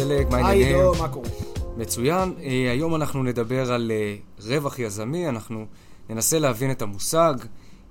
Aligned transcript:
פלג, 0.00 0.30
מה 0.30 0.46
העניינים? 0.46 0.76
עידו, 0.76 1.02
מה 1.02 1.08
קורה? 1.08 1.28
מצוין. 1.76 2.34
אה, 2.42 2.70
היום 2.70 2.94
אנחנו 2.94 3.22
נדבר 3.22 3.72
על 3.72 3.92
אה, 3.94 4.16
רווח 4.46 4.78
יזמי, 4.78 5.28
אנחנו 5.28 5.66
ננסה 6.10 6.38
להבין 6.38 6.70
את 6.70 6.82
המושג, 6.82 7.34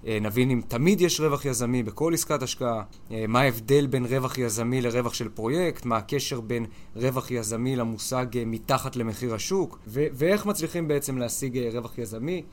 אה, 0.08 0.18
נבין 0.22 0.52
אם 0.52 0.62
תמיד 0.68 1.02
יש 1.02 1.20
רווח 1.20 1.46
יזמי 1.46 1.84
בכל 1.84 2.14
עסקת 2.14 2.44
השקעה, 2.44 2.84
מה 3.28 3.42
ההבדל 3.42 3.88
בין 3.88 4.06
רווח 4.06 4.38
יזמי 4.38 4.82
לרווח 4.82 5.14
של 5.14 5.30
פרויקט, 5.30 5.86
מה 5.86 5.98
הקשר 5.98 6.42
בין 6.42 6.66
רווח 6.96 7.32
יזמי 7.32 7.76
למושג 7.76 8.26
מתחת 8.46 8.96
למחיר 8.96 9.36
השוק, 9.36 9.80
ו- 9.88 10.08
ואיך 10.14 10.46
מצליחים 10.46 10.88
בעצם 10.88 11.18
להשיג 11.18 11.58
רווח 11.58 11.98
יזמי 11.98 12.44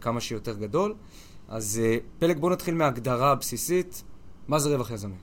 כמה 0.00 0.20
שיותר 0.20 0.54
גדול. 0.54 0.94
אז 1.48 1.80
פלג, 2.18 2.38
בוא 2.38 2.50
נתחיל 2.50 2.74
מההגדרה 2.74 3.32
הבסיסית, 3.32 4.02
מה 4.48 4.58
זה 4.58 4.74
רווח 4.76 4.90
יזמי? 4.90 5.16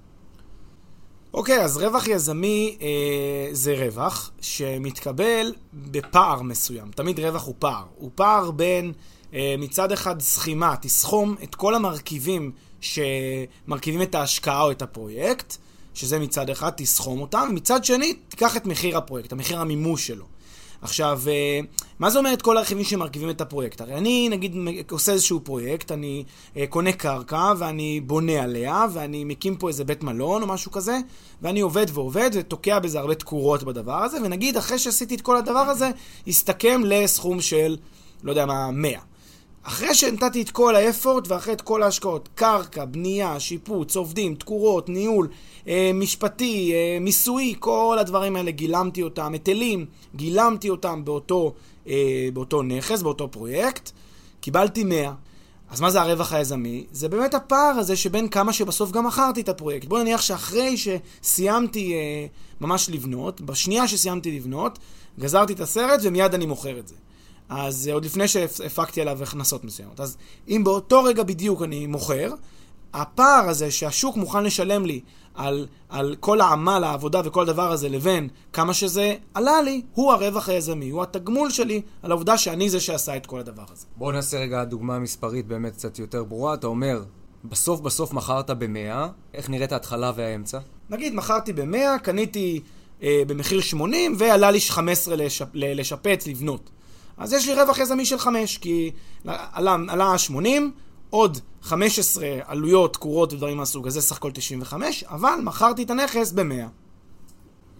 אוקיי, 1.33 1.61
אז 1.61 1.77
רווח 1.77 2.07
יזמי 2.07 2.77
אה, 2.81 2.87
זה 3.51 3.75
רווח 3.85 4.31
שמתקבל 4.41 5.53
בפער 5.73 6.41
מסוים. 6.41 6.91
תמיד 6.95 7.19
רווח 7.19 7.45
הוא 7.45 7.55
פער. 7.59 7.83
הוא 7.95 8.11
פער 8.15 8.51
בין 8.51 8.93
אה, 9.33 9.55
מצד 9.57 9.91
אחד 9.91 10.21
סכימה, 10.21 10.75
תסכום 10.81 11.35
את 11.43 11.55
כל 11.55 11.75
המרכיבים 11.75 12.51
שמרכיבים 12.81 14.01
את 14.01 14.15
ההשקעה 14.15 14.63
או 14.63 14.71
את 14.71 14.81
הפרויקט, 14.81 15.57
שזה 15.93 16.19
מצד 16.19 16.49
אחד, 16.49 16.69
תסכום 16.77 17.21
אותם, 17.21 17.47
ומצד 17.49 17.85
שני, 17.85 18.13
תיקח 18.13 18.57
את 18.57 18.65
מחיר 18.65 18.97
הפרויקט, 18.97 19.31
המחיר 19.31 19.59
המימוש 19.59 20.07
שלו. 20.07 20.25
עכשיו, 20.83 21.21
אה, 21.27 21.59
מה 21.99 22.09
זה 22.09 22.17
אומר 22.17 22.33
את 22.33 22.41
כל 22.41 22.57
הרכיבים 22.57 22.83
שמרכיבים 22.83 23.29
את 23.29 23.41
הפרויקט? 23.41 23.81
הרי 23.81 23.95
אני, 23.95 24.29
נגיד, 24.29 24.55
עושה 24.91 25.11
איזשהו 25.11 25.39
פרויקט, 25.39 25.91
אני 25.91 26.23
אה, 26.57 26.67
קונה 26.67 26.91
קרקע 26.91 27.53
ואני 27.57 28.01
בונה 28.01 28.43
עליה, 28.43 28.85
ואני 28.93 29.23
מקים 29.23 29.55
פה 29.55 29.67
איזה 29.67 29.83
בית 29.83 30.03
מלון 30.03 30.41
או 30.41 30.47
משהו 30.47 30.71
כזה, 30.71 30.99
ואני 31.41 31.59
עובד 31.59 31.85
ועובד 31.93 32.29
ותוקע 32.33 32.79
בזה 32.79 32.99
הרבה 32.99 33.15
תקורות 33.15 33.63
בדבר 33.63 34.03
הזה, 34.03 34.17
ונגיד, 34.23 34.57
אחרי 34.57 34.79
שעשיתי 34.79 35.15
את 35.15 35.21
כל 35.21 35.37
הדבר 35.37 35.59
הזה, 35.59 35.89
הסתכם 36.27 36.81
לסכום 36.85 37.41
של, 37.41 37.77
לא 38.23 38.31
יודע 38.31 38.45
מה, 38.45 38.71
100. 38.71 38.99
אחרי 39.63 39.95
שנתתי 39.95 40.41
את 40.41 40.51
כל 40.51 40.75
האפורט 40.75 41.27
ואחרי 41.27 41.53
את 41.53 41.61
כל 41.61 41.83
ההשקעות, 41.83 42.29
קרקע, 42.35 42.85
בנייה, 42.85 43.39
שיפוץ, 43.39 43.95
עובדים, 43.95 44.35
תקורות, 44.35 44.89
ניהול, 44.89 45.27
אה, 45.67 45.91
משפטי, 45.93 46.71
אה, 46.73 46.97
מיסוי, 47.01 47.55
כל 47.59 47.97
הדברים 47.99 48.35
האלה 48.35 48.51
גילמתי 48.51 49.03
אותם, 49.03 49.33
היטלים, 49.33 49.85
גילמתי 50.15 50.69
אותם 50.69 51.05
באותו, 51.05 51.53
אה, 51.87 52.29
באותו 52.33 52.63
נכס, 52.63 53.01
באותו 53.01 53.31
פרויקט, 53.31 53.91
קיבלתי 54.41 54.83
100. 54.83 55.13
אז 55.69 55.81
מה 55.81 55.91
זה 55.91 56.01
הרווח 56.01 56.33
היזמי? 56.33 56.85
זה 56.91 57.09
באמת 57.09 57.33
הפער 57.33 57.75
הזה 57.79 57.95
שבין 57.95 58.27
כמה 58.27 58.53
שבסוף 58.53 58.91
גם 58.91 59.05
מכרתי 59.07 59.41
את 59.41 59.49
הפרויקט. 59.49 59.87
בוא 59.87 59.99
נניח 59.99 60.21
שאחרי 60.21 60.75
שסיימתי 60.77 61.93
אה, 61.93 62.25
ממש 62.61 62.89
לבנות, 62.89 63.41
בשנייה 63.41 63.87
שסיימתי 63.87 64.31
לבנות, 64.31 64.79
גזרתי 65.19 65.53
את 65.53 65.59
הסרט 65.59 65.99
ומיד 66.03 66.33
אני 66.33 66.45
מוכר 66.45 66.79
את 66.79 66.87
זה. 66.87 66.95
אז 67.55 67.87
אה, 67.87 67.93
עוד 67.93 68.05
לפני 68.05 68.27
שהפקתי 68.27 69.01
עליו 69.01 69.23
הכנסות 69.23 69.63
מסוימות. 69.63 69.99
אז 69.99 70.17
אם 70.47 70.61
באותו 70.63 71.03
רגע 71.03 71.23
בדיוק 71.23 71.61
אני 71.61 71.87
מוכר, 71.87 72.33
הפער 72.93 73.49
הזה 73.49 73.71
שהשוק 73.71 74.17
מוכן 74.17 74.43
לשלם 74.43 74.85
לי 74.85 75.01
על, 75.35 75.67
על 75.89 76.15
כל 76.19 76.41
העמל, 76.41 76.83
העבודה 76.83 77.21
וכל 77.25 77.41
הדבר 77.41 77.71
הזה, 77.71 77.89
לבין 77.89 78.29
כמה 78.53 78.73
שזה 78.73 79.15
עלה 79.33 79.61
לי, 79.61 79.81
הוא 79.93 80.11
הרווח 80.11 80.49
היזמי, 80.49 80.89
הוא 80.89 81.03
התגמול 81.03 81.49
שלי 81.49 81.81
על 82.03 82.11
העובדה 82.11 82.37
שאני 82.37 82.69
זה 82.69 82.79
שעשה 82.79 83.17
את 83.17 83.25
כל 83.25 83.39
הדבר 83.39 83.65
הזה. 83.71 83.85
בואו 83.97 84.11
נעשה 84.11 84.39
רגע 84.39 84.63
דוגמה 84.63 84.99
מספרית 84.99 85.47
באמת 85.47 85.73
קצת 85.73 85.99
יותר 85.99 86.23
ברורה. 86.23 86.53
אתה 86.53 86.67
אומר, 86.67 87.03
בסוף 87.45 87.79
בסוף 87.79 88.13
מכרת 88.13 88.49
ב-100, 88.49 89.07
איך 89.33 89.49
נראית 89.49 89.71
ההתחלה 89.71 90.11
והאמצע? 90.15 90.59
נגיד, 90.89 91.15
מכרתי 91.15 91.53
ב-100, 91.53 91.99
קניתי 92.03 92.61
אה, 93.03 93.21
במחיר 93.27 93.61
80, 93.61 94.15
ועלה 94.17 94.51
לי 94.51 94.61
15 94.61 95.15
לשפ, 95.15 95.45
לשפץ, 95.53 96.27
לבנות. 96.27 96.69
אז 97.17 97.33
יש 97.33 97.47
לי 97.47 97.53
רווח 97.53 97.77
יזמי 97.79 98.05
של 98.05 98.17
5, 98.17 98.57
כי 98.57 98.91
עלה, 99.25 99.77
עלה 99.89 100.17
80, 100.17 100.71
עוד 101.09 101.37
15 101.61 102.27
עלויות, 102.45 102.93
תקורות 102.93 103.33
ודברים 103.33 103.57
מהסוג 103.57 103.87
הזה, 103.87 104.01
סך 104.01 104.17
הכל 104.17 104.31
95, 104.31 105.03
אבל 105.03 105.39
מכרתי 105.43 105.83
את 105.83 105.89
הנכס 105.89 106.31
ב-100. 106.31 106.67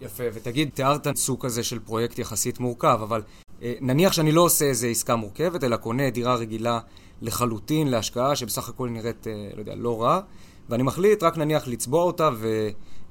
יפה, 0.00 0.24
ותגיד, 0.34 0.70
תיארת 0.74 1.16
סוג 1.16 1.46
כזה 1.46 1.62
של 1.62 1.78
פרויקט 1.78 2.18
יחסית 2.18 2.60
מורכב, 2.60 2.98
אבל 3.02 3.22
אה, 3.62 3.74
נניח 3.80 4.12
שאני 4.12 4.32
לא 4.32 4.40
עושה 4.40 4.64
איזה 4.64 4.86
עסקה 4.86 5.16
מורכבת, 5.16 5.64
אלא 5.64 5.76
קונה 5.76 6.10
דירה 6.10 6.34
רגילה 6.34 6.78
לחלוטין 7.22 7.88
להשקעה, 7.88 8.36
שבסך 8.36 8.68
הכל 8.68 8.88
נראית, 8.88 9.26
אה, 9.26 9.32
לא 9.54 9.60
יודע, 9.60 9.74
לא 9.74 10.02
רע, 10.02 10.20
ואני 10.68 10.82
מחליט 10.82 11.22
רק 11.22 11.38
נניח 11.38 11.68
לצבוע 11.68 12.02
אותה 12.02 12.30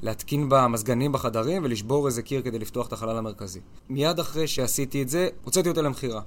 ולהתקין 0.03 0.49
בה 0.49 0.67
מזגנים 0.67 1.11
בחדרים 1.11 1.63
ולשבור 1.63 2.07
איזה 2.07 2.21
קיר 2.21 2.41
כדי 2.41 2.59
לפתוח 2.59 2.87
את 2.87 2.93
החלל 2.93 3.17
המרכזי. 3.17 3.59
מיד 3.89 4.19
אחרי 4.19 4.47
שעשיתי 4.47 5.01
את 5.01 5.09
זה, 5.09 5.29
הוצאתי 5.43 5.69
אותה 5.69 5.81
למכירה. 5.81 6.21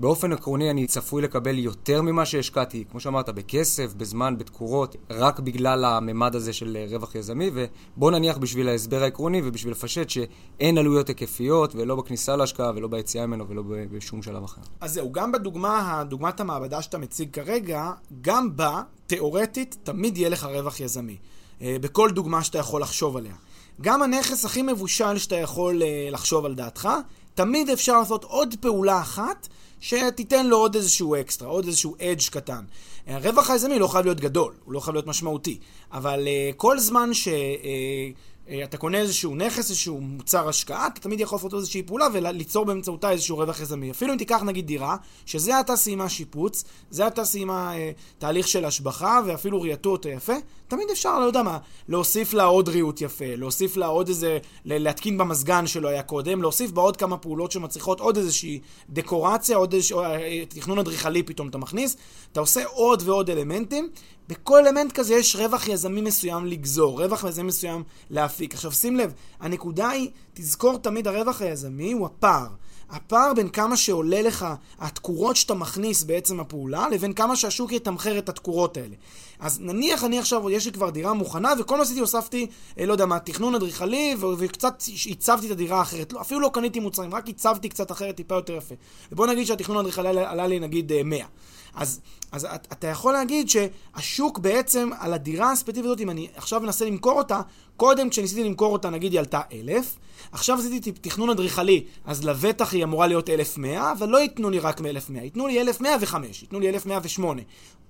באופן 0.00 0.32
עקרוני 0.32 0.70
אני 0.70 0.86
צפוי 0.86 1.22
לקבל 1.22 1.58
יותר 1.58 2.02
ממה 2.02 2.26
שהשקעתי, 2.26 2.84
כמו 2.90 3.00
שאמרת, 3.00 3.28
בכסף, 3.28 3.94
בזמן, 3.94 4.38
בתקורות, 4.38 4.96
רק 5.10 5.40
בגלל 5.40 5.84
הממד 5.84 6.34
הזה 6.34 6.52
של 6.52 6.76
אה, 6.76 6.86
רווח 6.90 7.14
יזמי, 7.14 7.50
ובוא 7.54 8.10
נניח 8.10 8.38
בשביל 8.38 8.68
ההסבר 8.68 9.02
העקרוני 9.02 9.40
ובשביל 9.44 9.72
לפשט 9.72 10.10
שאין 10.10 10.78
עלויות 10.78 11.08
היקפיות, 11.08 11.74
ולא 11.74 11.96
בכניסה 11.96 12.36
להשקעה, 12.36 12.72
ולא 12.74 12.88
ביציאה 12.88 13.26
ממנו, 13.26 13.48
ולא 13.48 13.62
בשום 13.92 14.22
שלב 14.22 14.44
אחר. 14.44 14.60
אז 14.80 14.94
זהו, 14.94 15.12
גם 15.12 15.32
בדוגמה, 15.32 16.04
דוגמת 16.08 16.40
המעבדה 16.40 16.82
שאתה 16.82 16.98
מציג 16.98 17.28
כרגע, 17.32 17.90
גם 18.20 18.56
בה, 18.56 18.82
תאורטית, 19.06 19.76
תמיד 19.82 20.18
יהיה 20.18 20.28
לך 20.28 20.44
רווח 20.44 20.80
יזמי. 20.80 21.16
אה, 21.62 21.76
בכל 21.80 22.10
דוגמה 22.10 22.44
שאתה 22.44 22.58
יכול 22.58 22.82
לחשוב 22.82 23.16
עליה. 23.16 23.34
גם 23.80 24.02
הנכס 24.02 24.44
הכי 24.44 24.62
מבושל 24.62 25.18
שאתה 25.18 25.36
יכול 25.36 25.82
אה, 25.82 26.08
לחשוב 26.10 26.44
על 26.44 26.54
דעתך, 26.54 26.88
תמיד 27.34 27.70
אפשר 27.70 27.98
לעשות 27.98 28.24
עוד 28.24 28.54
פעולה 28.60 29.00
אחת 29.00 29.48
שתיתן 29.80 30.46
לו 30.46 30.56
עוד 30.56 30.74
איזשהו 30.74 31.14
אקסטרה, 31.14 31.48
עוד 31.48 31.66
איזשהו 31.66 31.96
אדג' 32.00 32.28
קטן. 32.30 32.64
הרווח 33.06 33.50
היזמי 33.50 33.78
לא 33.78 33.86
חייב 33.86 34.04
להיות 34.04 34.20
גדול, 34.20 34.52
הוא 34.64 34.74
לא 34.74 34.80
חייב 34.80 34.94
להיות 34.94 35.06
משמעותי, 35.06 35.58
אבל 35.92 36.26
uh, 36.26 36.56
כל 36.56 36.78
זמן 36.78 37.14
שאתה 37.14 37.36
uh, 37.62 38.29
uh, 38.50 38.76
קונה 38.76 38.98
איזשהו 38.98 39.34
נכס, 39.34 39.70
איזשהו 39.70 40.00
מוצר 40.00 40.48
השקעה, 40.48 40.86
אתה 40.86 41.00
תמיד 41.00 41.20
יכול 41.20 41.36
לעשות 41.36 41.54
איזושהי 41.54 41.82
פעולה 41.82 42.06
וליצור 42.12 42.64
באמצעותה 42.64 43.10
איזשהו 43.10 43.36
רווח 43.36 43.60
יזמי. 43.60 43.90
אפילו 43.90 44.12
אם 44.12 44.18
תיקח 44.18 44.42
נגיד 44.42 44.66
דירה, 44.66 44.96
שזה 45.26 45.58
עתה 45.58 45.76
סיימה 45.76 46.08
שיפוץ, 46.08 46.64
זה 46.90 47.06
עתה 47.06 47.24
סיימה 47.24 47.72
uh, 47.72 48.18
תהליך 48.18 48.48
של 48.48 48.64
השבחה 48.64 49.20
ואפילו 49.26 49.62
ראייתו 49.62 49.90
אותה 49.90 50.08
יפה, 50.08 50.34
תמיד 50.68 50.90
אפשר, 50.92 51.18
לא 51.18 51.24
יודע 51.24 51.42
מה, 51.42 51.58
להוסיף 51.88 52.34
לה 52.34 52.44
עוד 52.44 52.68
ריהוט 52.68 53.00
יפה, 53.00 53.34
להוסיף 53.36 53.76
לה 53.76 53.86
עוד 53.86 54.08
איזה, 54.08 54.38
להתקין 54.64 55.18
במזגן 55.18 55.66
שלא 55.66 55.88
היה 55.88 56.02
קודם, 56.02 56.42
להוסיף 56.42 56.70
בה 56.70 56.82
עוד 56.82 56.96
כמה 56.96 57.16
פעולות 57.16 57.52
שמצריכות 57.52 58.00
עוד 58.00 58.16
איזושהי 58.16 58.60
דקורציה, 58.90 59.56
עוד 59.56 59.72
איזשהו 59.72 60.02
תכנון 60.48 60.78
אדריכלי 60.78 61.22
פתאום 61.22 61.48
אתה 61.48 61.58
מכניס, 61.58 61.96
אתה 62.32 62.40
עושה 62.40 62.64
עוד 62.66 63.02
ועוד 63.06 63.30
אלמנטים, 63.30 63.90
בכל 64.30 64.66
אלמנט 64.66 64.92
כזה 64.92 65.14
יש 65.14 65.36
רווח 65.36 65.68
יזמי 65.68 66.00
מסוים 66.00 66.46
לגזור, 66.46 67.02
רווח 67.02 67.24
יזמי 67.24 67.44
מסוים 67.44 67.82
להפיק. 68.10 68.54
עכשיו 68.54 68.72
שים 68.72 68.96
לב, 68.96 69.12
הנקודה 69.40 69.88
היא, 69.88 70.10
תזכור 70.34 70.78
תמיד 70.78 71.08
הרווח 71.08 71.42
היזמי 71.42 71.92
הוא 71.92 72.06
הפער. 72.06 72.46
הפער 72.90 73.34
בין 73.34 73.48
כמה 73.48 73.76
שעולה 73.76 74.22
לך 74.22 74.46
התקורות 74.78 75.36
שאתה 75.36 75.54
מכניס 75.54 76.02
בעצם 76.02 76.40
הפעולה, 76.40 76.88
לבין 76.88 77.12
כמה 77.12 77.36
שהשוק 77.36 77.72
יתמחר 77.72 78.18
את 78.18 78.28
התקורות 78.28 78.76
האלה. 78.76 78.94
אז 79.40 79.60
נניח 79.60 80.04
אני 80.04 80.18
עכשיו, 80.18 80.50
יש 80.50 80.66
לי 80.66 80.72
כבר 80.72 80.90
דירה 80.90 81.12
מוכנה, 81.12 81.52
וכל 81.58 81.78
מה 81.78 81.84
שעשיתי 81.84 82.00
הוספתי, 82.00 82.46
אה, 82.78 82.86
לא 82.86 82.92
יודע 82.92 83.06
מה, 83.06 83.18
תכנון 83.18 83.54
אדריכלי, 83.54 84.16
וקצת 84.38 84.82
הצבתי 85.10 85.46
את 85.46 85.50
הדירה 85.50 85.82
אחרת. 85.82 86.12
לא, 86.12 86.20
אפילו 86.20 86.40
לא 86.40 86.50
קניתי 86.52 86.80
מוצרים, 86.80 87.14
רק 87.14 87.28
הצבתי 87.28 87.68
קצת 87.68 87.92
אחרת, 87.92 88.16
טיפה 88.16 88.34
יותר 88.34 88.56
יפה. 88.56 88.74
ובוא 89.12 89.26
נגיד 89.26 89.46
שהתכנון 89.46 89.76
האדריכלי 89.76 90.08
עלה 90.08 90.46
לי 90.46 90.60
נגיד 90.60 90.92
100. 91.04 91.26
אז, 91.74 92.00
אז 92.32 92.44
אתה 92.72 92.86
יכול 92.86 93.12
להגיד 93.12 93.48
שהשוק 93.48 94.38
בעצם 94.38 94.90
על 94.98 95.14
הדירה 95.14 95.52
הספציפית 95.52 95.84
הזאת, 95.84 96.00
אם 96.00 96.10
אני 96.10 96.28
עכשיו 96.36 96.60
מנסה 96.60 96.84
למכור 96.84 97.18
אותה, 97.18 97.40
קודם 97.76 98.10
כשניסיתי 98.10 98.44
למכור 98.44 98.72
אותה, 98.72 98.90
נגיד 98.90 99.12
היא 99.12 99.18
עלתה 99.18 99.40
1,000, 99.52 99.96
עכשיו 100.32 100.58
עשיתי 100.58 100.92
תכנון 100.92 101.30
אדריכלי, 101.30 101.84
אז 102.04 102.24
לבטח 102.24 102.72
היא 102.72 102.84
אמורה 102.84 103.06
להיות 103.06 103.30
1,100, 103.30 103.92
אבל 103.92 104.08
לא 104.08 104.18
ייתנו 104.18 104.50
לי 104.50 104.58
רק 104.58 104.80
מ-1,100, 104.80 105.22
ייתנו 105.22 105.46
לי 105.46 105.60
1,105, 105.60 106.42
ייתנו 106.42 106.60
לי 106.60 106.68
1,108. 106.68 107.42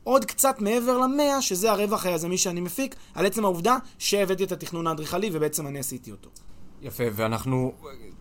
עוד 0.05 0.25
קצת 0.25 0.61
מעבר 0.61 0.99
ל-100, 0.99 1.41
שזה 1.41 1.71
הרווח 1.71 2.07
היזמי 2.07 2.39
שאני 2.39 2.61
מפיק, 2.61 2.95
על 3.15 3.27
עצם 3.27 3.45
העובדה 3.45 3.77
שהבאתי 3.99 4.45
את 4.45 4.53
התכנון 4.53 4.87
האדריכלי 4.87 5.31
ובעצם 5.33 5.67
אני 5.67 5.79
עשיתי 5.79 6.11
אותו. 6.11 6.31
יפה, 6.83 7.05
ואנחנו 7.13 7.73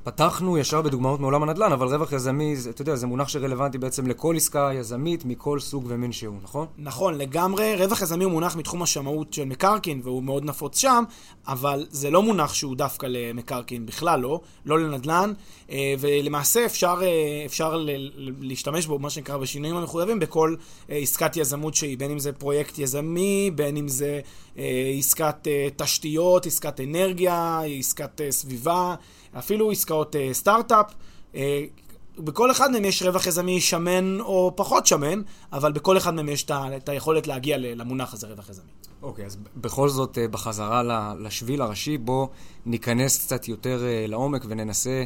פתחנו 0.03 0.57
ישר 0.57 0.81
בדוגמאות 0.81 1.19
מעולם 1.19 1.43
הנדל"ן, 1.43 1.71
אבל 1.71 1.87
רווח 1.87 2.11
יזמי, 2.11 2.55
אתה 2.69 2.81
יודע, 2.81 2.95
זה 2.95 3.07
מונח 3.07 3.27
שרלוונטי 3.27 3.77
בעצם 3.77 4.07
לכל 4.07 4.35
עסקה 4.35 4.69
יזמית 4.73 5.25
מכל 5.25 5.59
סוג 5.59 5.85
ומין 5.87 6.11
שהוא, 6.11 6.35
נכון? 6.43 6.67
נכון, 6.77 7.17
לגמרי. 7.17 7.75
רווח 7.75 8.01
יזמי 8.01 8.23
הוא 8.23 8.31
מונח 8.31 8.55
מתחום 8.55 8.81
השמאות 8.81 9.33
של 9.33 9.45
מקרקעין, 9.45 10.01
והוא 10.03 10.23
מאוד 10.23 10.45
נפוץ 10.45 10.77
שם, 10.77 11.03
אבל 11.47 11.85
זה 11.89 12.09
לא 12.09 12.23
מונח 12.23 12.53
שהוא 12.53 12.75
דווקא 12.75 13.05
למקרקעין, 13.09 13.85
בכלל 13.85 14.19
לא, 14.19 14.41
לא 14.65 14.79
לנדל"ן, 14.79 15.33
אה, 15.71 15.93
ולמעשה 15.99 16.65
אפשר, 16.65 16.99
אה, 17.01 17.43
אפשר 17.45 17.85
להשתמש 18.39 18.85
בו, 18.85 18.99
מה 18.99 19.09
שנקרא, 19.09 19.37
בשינויים 19.37 19.75
המחויבים, 19.75 20.19
בכל 20.19 20.55
אה, 20.89 20.97
עסקת 20.97 21.37
יזמות 21.37 21.75
שהיא, 21.75 21.97
בין 21.97 22.11
אם 22.11 22.19
זה 22.19 22.33
פרויקט 22.33 22.79
יזמי, 22.79 23.51
בין 23.55 23.77
אם 23.77 23.87
זה 23.87 24.19
עסקת 24.97 25.47
תשתיות, 25.75 26.45
עסקת 26.45 26.79
אנרגיה, 26.79 27.61
עסקת 27.79 28.21
סביבה. 28.29 28.95
אפילו 29.37 29.71
עסקאות 29.71 30.15
uh, 30.15 30.19
סטארט-אפ. 30.33 30.85
Uh, 31.33 31.37
בכל 32.17 32.51
אחד 32.51 32.71
מהם 32.71 32.85
יש 32.85 33.03
רווח 33.03 33.27
יזמי 33.27 33.61
שמן 33.61 34.19
או 34.19 34.53
פחות 34.55 34.85
שמן, 34.85 35.21
אבל 35.53 35.71
בכל 35.71 35.97
אחד 35.97 36.13
מהם 36.13 36.29
יש 36.29 36.45
את 36.51 36.89
היכולת 36.89 37.27
להגיע 37.27 37.57
למונח 37.57 38.13
הזה, 38.13 38.27
רווח 38.27 38.49
יזמי. 38.49 38.69
אוקיי, 39.01 39.23
okay, 39.23 39.27
אז 39.27 39.37
בכל 39.55 39.89
זאת, 39.89 40.17
uh, 40.17 40.31
בחזרה 40.31 41.13
לשביל 41.19 41.61
הראשי, 41.61 41.97
בוא 41.97 42.27
ניכנס 42.65 43.17
קצת 43.17 43.47
יותר 43.47 43.79
uh, 43.79 44.09
לעומק 44.09 44.45
וננסה, 44.47 45.03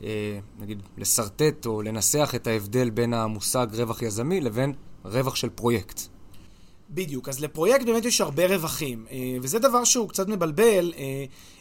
uh, 0.00 0.04
נגיד, 0.58 0.82
לשרטט 0.98 1.66
או 1.66 1.82
לנסח 1.82 2.32
את 2.36 2.46
ההבדל 2.46 2.90
בין 2.90 3.14
המושג 3.14 3.66
רווח 3.72 4.02
יזמי 4.02 4.40
לבין 4.40 4.72
רווח 5.04 5.34
של 5.34 5.48
פרויקט. 5.48 6.11
בדיוק, 6.94 7.28
אז 7.28 7.40
לפרויקט 7.40 7.84
באמת 7.84 8.04
יש 8.04 8.20
הרבה 8.20 8.46
רווחים, 8.46 9.06
וזה 9.42 9.58
דבר 9.58 9.84
שהוא 9.84 10.08
קצת 10.08 10.28
מבלבל. 10.28 10.92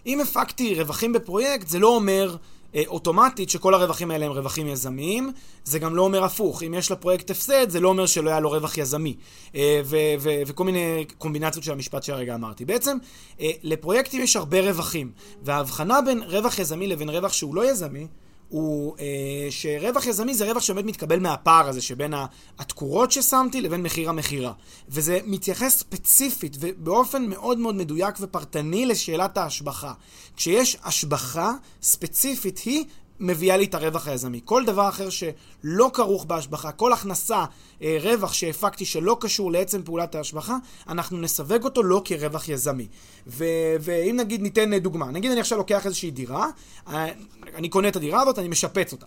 אם 0.05 0.21
הפקתי 0.21 0.75
רווחים 0.75 1.13
בפרויקט, 1.13 1.67
זה 1.67 1.79
לא 1.79 1.95
אומר 1.95 2.35
אה, 2.75 2.83
אוטומטית 2.87 3.49
שכל 3.49 3.73
הרווחים 3.73 4.11
האלה 4.11 4.25
הם 4.25 4.31
רווחים 4.31 4.67
יזמיים, 4.67 5.31
זה 5.63 5.79
גם 5.79 5.95
לא 5.95 6.01
אומר 6.01 6.23
הפוך. 6.23 6.63
אם 6.63 6.73
יש 6.73 6.91
לפרויקט 6.91 7.29
הפסד, 7.29 7.69
זה 7.69 7.79
לא 7.79 7.89
אומר 7.89 8.05
שלא 8.05 8.29
היה 8.29 8.39
לו 8.39 8.51
רווח 8.51 8.77
יזמי. 8.77 9.15
אה, 9.55 9.81
ו- 9.85 9.97
ו- 10.19 10.41
וכל 10.47 10.63
מיני 10.63 11.05
קומבינציות 11.17 11.63
של 11.63 11.71
המשפט 11.71 12.03
שהרגע 12.03 12.35
אמרתי. 12.35 12.65
בעצם, 12.65 12.97
אה, 13.41 13.51
לפרויקטים 13.63 14.21
יש 14.21 14.35
הרבה 14.35 14.61
רווחים, 14.61 15.11
וההבחנה 15.41 16.01
בין 16.01 16.23
רווח 16.23 16.59
יזמי 16.59 16.87
לבין 16.87 17.09
רווח 17.09 17.33
שהוא 17.33 17.55
לא 17.55 17.71
יזמי, 17.71 18.07
הוא 18.51 18.95
אה, 18.99 19.47
שרווח 19.49 20.05
יזמי 20.05 20.33
זה 20.33 20.45
רווח 20.45 20.63
שבאמת 20.63 20.85
מתקבל 20.85 21.19
מהפער 21.19 21.69
הזה 21.69 21.81
שבין 21.81 22.13
התקורות 22.59 23.11
ששמתי 23.11 23.61
לבין 23.61 23.83
מחיר 23.83 24.09
המכירה. 24.09 24.53
וזה 24.89 25.19
מתייחס 25.25 25.77
ספציפית 25.77 26.57
ובאופן 26.59 27.25
מאוד 27.25 27.57
מאוד 27.57 27.75
מדויק 27.75 28.15
ופרטני 28.19 28.85
לשאלת 28.85 29.37
ההשבחה. 29.37 29.93
כשיש 30.35 30.77
השבחה 30.83 31.51
ספציפית 31.81 32.57
היא 32.57 32.85
מביאה 33.21 33.57
לי 33.57 33.65
את 33.65 33.75
הרווח 33.75 34.07
היזמי. 34.07 34.41
כל 34.45 34.65
דבר 34.65 34.89
אחר 34.89 35.09
שלא 35.09 35.91
כרוך 35.93 36.25
בהשבחה, 36.25 36.71
כל 36.71 36.93
הכנסה, 36.93 37.45
אה, 37.81 37.97
רווח 38.01 38.33
שהפקתי 38.33 38.85
שלא 38.85 39.17
קשור 39.19 39.51
לעצם 39.51 39.83
פעולת 39.83 40.15
ההשבחה, 40.15 40.57
אנחנו 40.87 41.17
נסווג 41.17 41.63
אותו 41.63 41.83
לא 41.83 42.01
כרווח 42.05 42.49
יזמי. 42.49 42.87
ו- 43.27 43.75
ואם 43.79 44.15
נגיד 44.19 44.41
ניתן 44.41 44.77
דוגמה, 44.77 45.05
נגיד 45.11 45.31
אני 45.31 45.39
עכשיו 45.39 45.57
לוקח 45.57 45.85
איזושהי 45.85 46.11
דירה, 46.11 46.47
אה, 46.87 47.07
אני 47.55 47.69
קונה 47.69 47.87
את 47.87 47.95
הדירה 47.95 48.21
הזאת, 48.21 48.39
אני 48.39 48.47
משפץ 48.47 48.91
אותה. 48.91 49.05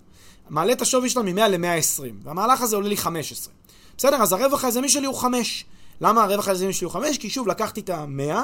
מעלה 0.51 0.73
את 0.73 0.83
השווי 0.83 1.09
שלה 1.09 1.23
מ-100 1.23 1.49
ל-120, 1.49 2.03
והמהלך 2.25 2.61
הזה 2.61 2.77
עולה 2.77 2.89
לי 2.89 2.97
15. 2.97 3.55
בסדר, 3.99 4.23
אז 4.23 4.33
הרווח 4.33 4.65
היזמי 4.65 4.89
שלי 4.89 5.07
הוא 5.07 5.15
5. 5.15 5.65
למה 6.01 6.23
הרווח 6.23 6.49
היזמי 6.49 6.73
שלי 6.73 6.85
הוא 6.85 6.93
5? 6.93 7.19
כי 7.19 7.31
שוב, 7.31 7.49
לקחתי 7.49 7.81
את 7.81 7.91
ה-100, 7.91 8.35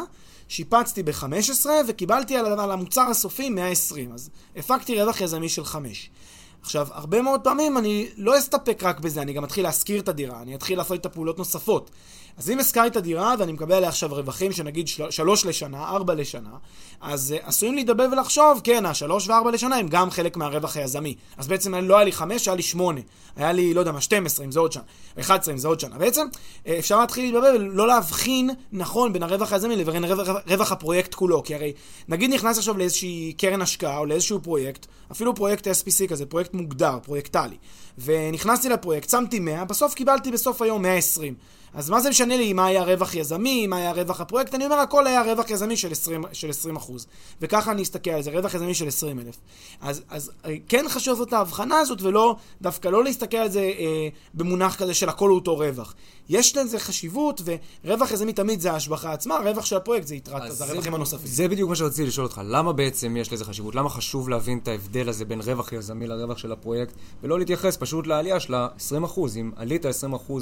שיפצתי 0.50 1.02
ב-15 1.02 1.66
וקיבלתי 1.88 2.36
על 2.36 2.70
המוצר 2.70 3.02
הסופי 3.10 3.50
120. 3.50 4.12
אז 4.12 4.30
הפקתי 4.56 5.02
רווח 5.02 5.20
יזמי 5.20 5.48
של 5.48 5.64
5. 5.64 6.10
עכשיו, 6.62 6.88
הרבה 6.90 7.22
מאוד 7.22 7.40
פעמים 7.40 7.78
אני 7.78 8.08
לא 8.16 8.38
אסתפק 8.38 8.82
רק 8.82 9.00
בזה, 9.00 9.22
אני 9.22 9.32
גם 9.32 9.44
אתחיל 9.44 9.64
להשכיר 9.64 10.00
את 10.00 10.08
הדירה, 10.08 10.42
אני 10.42 10.54
אתחיל 10.54 10.78
לעשות 10.78 11.00
את 11.00 11.06
הפעולות 11.06 11.38
נוספות. 11.38 11.90
אז 12.40 12.50
אם 12.50 12.58
השכרתי 12.58 12.88
את 12.88 12.96
הדירה 12.96 13.34
ואני 13.38 13.52
מקבל 13.52 13.74
עליה 13.74 13.88
עכשיו 13.88 14.08
רווחים 14.12 14.52
שנגיד 14.52 14.88
של... 14.88 15.10
שלוש 15.10 15.46
לשנה, 15.46 15.84
ארבע 15.84 16.14
לשנה, 16.14 16.50
אז 17.00 17.34
uh, 17.36 17.48
עשויים 17.48 17.74
להידבר 17.74 18.06
ולחשוב, 18.12 18.60
כן, 18.64 18.86
השלוש 18.86 19.28
וארבע 19.28 19.50
לשנה 19.50 19.76
הם 19.76 19.88
גם 19.88 20.10
חלק 20.10 20.36
מהרווח 20.36 20.76
היזמי. 20.76 21.14
אז 21.36 21.48
בעצם 21.48 21.74
לא 21.74 21.96
היה 21.96 22.04
לי 22.04 22.12
חמש, 22.12 22.48
היה 22.48 22.54
לי 22.54 22.62
שמונה. 22.62 23.00
היה 23.36 23.52
לי, 23.52 23.74
לא 23.74 23.80
יודע 23.80 23.92
מה, 23.92 24.00
12 24.00 24.46
אם 24.46 24.52
זה 24.52 24.60
עוד 24.60 24.72
שנה, 24.72 24.82
11 25.20 25.54
אם 25.54 25.58
זה 25.58 25.68
עוד 25.68 25.80
שנה. 25.80 25.98
בעצם 25.98 26.26
uh, 26.32 26.68
אפשר 26.78 27.00
להתחיל 27.00 27.24
להתבלבל 27.24 27.70
ולא 27.70 27.86
להבחין 27.86 28.50
נכון 28.72 29.12
בין 29.12 29.22
הרווח 29.22 29.52
היזמי 29.52 29.76
לבין 29.76 30.04
רווח, 30.04 30.28
רווח 30.46 30.72
הפרויקט 30.72 31.14
כולו. 31.14 31.42
כי 31.42 31.54
הרי, 31.54 31.72
נגיד 32.08 32.30
נכנס 32.30 32.58
עכשיו 32.58 32.78
לאיזושהי 32.78 33.32
קרן 33.38 33.62
השקעה 33.62 33.98
או 33.98 34.06
לאיזשהו 34.06 34.40
פרויקט, 34.42 34.86
אפילו 35.12 35.34
פרויקט 35.34 35.66
SPC 35.66 36.08
כזה, 36.08 36.26
פרויקט 36.26 36.49
מוגדר, 36.54 36.98
פרויקטלי. 37.02 37.56
ונכנסתי 37.98 38.68
לפרויקט, 38.68 39.10
שמתי 39.10 39.38
100, 39.38 39.64
בסוף 39.64 39.94
קיבלתי 39.94 40.30
בסוף 40.30 40.62
היום 40.62 40.82
120. 40.82 41.34
אז 41.74 41.90
מה 41.90 42.00
זה 42.00 42.10
משנה 42.10 42.36
לי 42.36 42.52
מה 42.52 42.66
היה 42.66 42.84
רווח 42.84 43.14
יזמי, 43.14 43.66
מה 43.66 43.76
היה 43.76 43.92
רווח 43.92 44.20
הפרויקט? 44.20 44.54
אני 44.54 44.64
אומר, 44.64 44.76
הכל 44.76 45.06
היה 45.06 45.22
רווח 45.22 45.50
יזמי 45.50 45.76
של 45.76 45.92
20, 45.92 46.24
של 46.32 46.50
20 46.50 46.76
אחוז. 46.76 47.06
וככה 47.40 47.72
אני 47.72 47.82
אסתכל 47.82 48.10
על 48.10 48.22
זה, 48.22 48.30
רווח 48.30 48.54
יזמי 48.54 48.74
של 48.74 48.88
20 48.88 49.18
אלף. 49.18 49.36
אז, 49.80 50.02
אז 50.08 50.30
אה, 50.44 50.54
כן 50.68 50.84
חשוב 50.88 51.12
לעשות 51.12 51.28
את 51.28 51.32
ההבחנה 51.32 51.78
הזאת, 51.78 52.02
ולא, 52.02 52.36
דווקא 52.62 52.88
לא 52.88 53.04
להסתכל 53.04 53.36
על 53.36 53.50
זה 53.50 53.60
אה, 53.60 54.08
במונח 54.34 54.76
כזה 54.76 54.94
של 54.94 55.08
הכל 55.08 55.28
הוא 55.28 55.38
אותו 55.38 55.56
רווח. 55.56 55.94
יש 56.28 56.56
לזה 56.56 56.78
חשיבות, 56.78 57.42
ורווח 57.84 58.10
יזמי 58.10 58.32
תמיד 58.32 58.60
זה 58.60 58.72
ההשבחה 58.72 59.12
עצמה, 59.12 59.36
הרווח 59.36 59.64
של 59.64 59.76
הפרויקט 59.76 60.06
זה 60.06 60.14
יתרת, 60.14 60.52
זה 60.52 60.64
הרווחים 60.64 60.94
הנוספים. 60.94 61.26
זה 61.26 61.48
בדיוק 61.48 61.70
מה 61.70 61.76
שרציתי 61.76 62.08
לשאול 62.08 62.26
אותך, 62.26 62.40
למה 62.44 62.72
בעצם 62.72 63.16
יש 63.16 63.32
לזה 63.32 63.44
חשיבות? 63.44 63.74
למה 63.74 63.88
חשוב 63.88 64.28
להבין 64.28 64.58
את 64.58 64.68
ההבדל 64.68 65.08
הזה 65.08 65.24
בין 65.24 65.40
רווח 65.40 65.72
יזמי 65.72 66.06
לרווח 66.06 66.38
של 66.38 66.52
הפרויקט, 66.52 66.94
ולא 67.22 67.38
להתייחס 67.38 67.76
פשוט 67.76 68.06
לעלייה 68.06 68.40
של 68.40 68.54
ה-20%? 68.54 69.20
אם 69.40 69.50
עלית 69.56 69.86
20% 69.86 69.88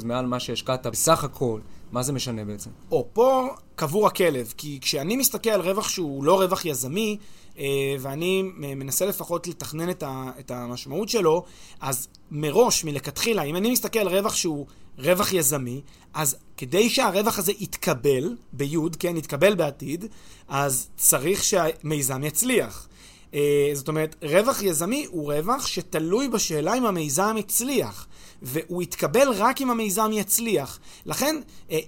מעל 0.04 0.26
מה 0.26 0.40
שהשקעת 0.40 0.86
בסך 0.86 1.17
הכל, 1.24 1.60
מה 1.92 2.02
זה 2.02 2.12
משנה 2.12 2.44
בעצם? 2.44 2.70
או, 2.90 3.08
פה 3.12 3.48
קבור 3.74 4.06
הכלב, 4.06 4.54
כי 4.56 4.78
כשאני 4.80 5.16
מסתכל 5.16 5.50
על 5.50 5.60
רווח 5.60 5.88
שהוא 5.88 6.24
לא 6.24 6.40
רווח 6.42 6.64
יזמי, 6.64 7.16
אה, 7.58 7.64
ואני 8.00 8.42
מנסה 8.56 9.06
לפחות 9.06 9.46
לתכנן 9.46 9.90
את 10.38 10.50
המשמעות 10.50 11.08
שלו, 11.08 11.44
אז 11.80 12.08
מראש, 12.30 12.84
מלכתחילה, 12.84 13.42
אם 13.42 13.56
אני 13.56 13.70
מסתכל 13.70 13.98
על 13.98 14.08
רווח 14.08 14.34
שהוא 14.34 14.66
רווח 14.98 15.32
יזמי, 15.32 15.80
אז 16.14 16.36
כדי 16.56 16.90
שהרווח 16.90 17.38
הזה 17.38 17.52
יתקבל, 17.58 18.36
ביוד, 18.52 18.96
כן, 18.96 19.16
יתקבל 19.16 19.54
בעתיד, 19.54 20.04
אז 20.48 20.88
צריך 20.96 21.44
שהמיזם 21.44 22.24
יצליח. 22.24 22.88
אה, 23.34 23.70
זאת 23.74 23.88
אומרת, 23.88 24.16
רווח 24.22 24.62
יזמי 24.62 25.06
הוא 25.10 25.32
רווח 25.32 25.66
שתלוי 25.66 26.28
בשאלה 26.28 26.74
אם 26.74 26.86
המיזם 26.86 27.36
יצליח, 27.38 28.06
והוא 28.42 28.82
יתקבל 28.82 29.28
רק 29.32 29.60
אם 29.60 29.70
המיזם 29.70 30.10
יצליח. 30.12 30.78
לכן, 31.06 31.36
אה, 31.70 31.78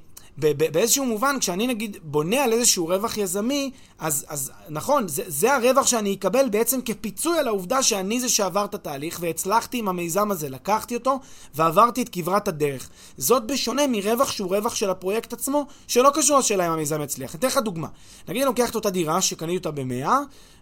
באיזשהו 0.41 1.05
מובן, 1.05 1.37
כשאני 1.41 1.67
נגיד 1.67 1.97
בונה 2.03 2.45
על 2.45 2.53
איזשהו 2.53 2.87
רווח 2.87 3.19
יזמי, 3.19 3.71
אז, 3.99 4.25
אז 4.29 4.53
נכון, 4.69 5.09
זה, 5.09 5.23
זה 5.27 5.55
הרווח 5.55 5.87
שאני 5.87 6.15
אקבל 6.15 6.49
בעצם 6.51 6.81
כפיצוי 6.81 7.39
על 7.39 7.49
העובדה 7.49 7.83
שאני 7.83 8.21
זה 8.21 8.29
שעבר 8.29 8.65
את 8.65 8.75
התהליך 8.75 9.19
והצלחתי 9.21 9.79
עם 9.79 9.89
המיזם 9.89 10.31
הזה, 10.31 10.49
לקחתי 10.49 10.95
אותו 10.95 11.19
ועברתי 11.55 12.03
את 12.03 12.09
כברת 12.09 12.49
הדרך. 12.49 12.89
זאת 13.17 13.47
בשונה 13.47 13.83
מרווח 13.89 14.33
שהוא 14.33 14.57
רווח 14.57 14.75
של 14.75 14.91
הפרויקט 14.91 15.33
עצמו, 15.33 15.67
שלא 15.89 16.11
קשור 16.15 16.39
לשאלה 16.39 16.67
אם 16.67 16.73
המיזם 16.73 17.03
יצליח. 17.03 17.35
אתן 17.35 17.47
לך 17.47 17.59
דוגמה. 17.59 17.89
נגיד 18.29 18.43
אני 18.43 18.47
לוקח 18.47 18.71
את 18.71 18.75
אותה 18.75 18.91
דירה 18.91 19.21
שקניתי 19.21 19.57
אותה 19.57 19.71
ב-100, 19.71 20.09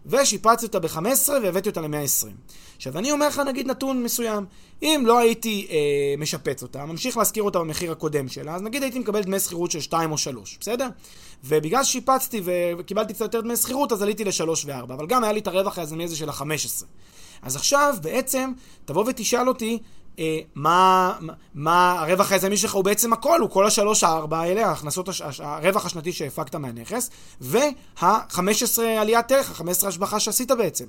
ושיפצתי 0.09 0.67
אותה 0.67 0.79
ב-15 0.79 1.31
והבאתי 1.43 1.69
אותה 1.69 1.81
ל-120. 1.81 2.27
עכשיו, 2.77 2.99
אני 2.99 3.13
אומר 3.13 3.29
לך 3.29 3.39
נגיד 3.39 3.67
נתון 3.67 4.03
מסוים. 4.03 4.45
אם 4.83 5.03
לא 5.07 5.19
הייתי 5.19 5.67
אה, 5.71 6.15
משפץ 6.19 6.63
אותה, 6.63 6.87
ממשיך 6.87 7.17
להשכיר 7.17 7.43
אותה 7.43 7.59
במחיר 7.59 7.93
הקודם 7.93 8.29
שלה, 8.29 8.55
אז 8.55 8.63
נגיד 8.63 8.83
הייתי 8.83 8.99
מקבל 8.99 9.23
דמי 9.23 9.41
שכירות 9.41 9.71
של 9.71 9.81
2 9.81 10.13
או 10.13 10.19
3, 10.19 10.59
בסדר? 10.61 10.89
ובגלל 11.45 11.85
ששיפצתי 11.85 12.43
וקיבלתי 12.79 13.15
קצת 13.15 13.21
יותר 13.21 13.41
דמי 13.41 13.57
שכירות, 13.57 13.93
אז 13.93 14.03
עליתי 14.03 14.25
ל-3 14.25 14.49
ו-4, 14.67 14.83
אבל 14.83 15.07
גם 15.07 15.25
היה 15.25 15.33
לי 15.33 15.41
את 15.41 15.47
הרווח 15.47 15.79
היזמי 15.79 16.05
הזה 16.05 16.17
של 16.17 16.29
ה-15. 16.29 16.85
אז 17.43 17.57
עכשיו, 17.57 17.95
בעצם, 18.03 18.53
תבוא 18.85 19.05
ותשאל 19.09 19.49
אותי, 19.49 19.79
מה, 20.55 21.13
מה 21.55 22.01
הרווח 22.01 22.33
היזמי 22.33 22.57
שלך 22.57 22.75
הוא 22.75 22.85
בעצם 22.85 23.13
הכל, 23.13 23.41
הוא 23.41 23.51
כל 23.51 23.67
השלוש 23.67 24.05
הארבע 24.05 24.39
האלה, 24.39 24.67
ההכנסות, 24.67 25.09
הש, 25.09 25.41
הרווח 25.41 25.87
השנתי 25.87 26.13
שהפקת 26.13 26.55
מהנכס, 26.55 27.11
וה-15 27.41 28.83
עליית 28.99 29.33
ערך, 29.33 29.61
ה-15 29.61 29.87
השבחה 29.87 30.21
שעשית 30.21 30.51
בעצם. 30.51 30.85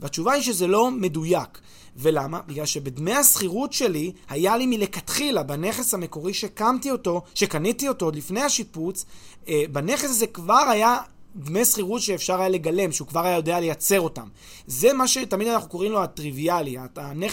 והתשובה 0.00 0.32
היא 0.32 0.42
שזה 0.42 0.66
לא 0.66 0.90
מדויק. 0.90 1.58
ולמה? 1.96 2.40
בגלל 2.46 2.66
שבדמי 2.66 3.14
השכירות 3.14 3.72
שלי, 3.72 4.12
היה 4.28 4.56
לי 4.56 4.66
מלכתחילה, 4.66 5.42
בנכס 5.42 5.94
המקורי 5.94 6.34
שקמתי 6.34 6.90
אותו, 6.90 7.22
שקניתי 7.34 7.88
אותו 7.88 8.04
עוד 8.04 8.16
לפני 8.16 8.40
השיפוץ, 8.40 9.04
אה, 9.48 9.62
בנכס 9.72 10.04
הזה 10.04 10.26
כבר 10.26 10.64
היה 10.70 10.96
דמי 11.36 11.64
שכירות 11.64 12.02
שאפשר 12.02 12.40
היה 12.40 12.48
לגלם, 12.48 12.92
שהוא 12.92 13.08
כבר 13.08 13.26
היה 13.26 13.36
יודע 13.36 13.60
לייצר 13.60 14.00
אותם. 14.00 14.28
זה 14.66 14.92
מה 14.92 15.08
שתמיד 15.08 15.48
אנחנו 15.48 15.68
קוראים 15.68 15.92
לו 15.92 16.02
הטריוויאלי, 16.02 16.76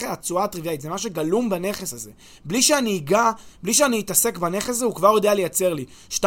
התשואה 0.07 0.43
הטריוויאלית, 0.43 0.81
זה 0.81 0.89
מה 0.89 0.97
שגלום 0.97 1.49
בנכס 1.49 1.93
הזה. 1.93 2.11
בלי 2.45 2.61
שאני 2.61 2.97
אגע, 2.97 3.31
בלי 3.63 3.73
שאני 3.73 3.99
אתעסק 3.99 4.37
בנכס 4.37 4.69
הזה, 4.69 4.85
הוא 4.85 4.95
כבר 4.95 5.07
יודע 5.07 5.33
לייצר 5.33 5.73
לי 5.73 5.85
2-3 6.09 6.23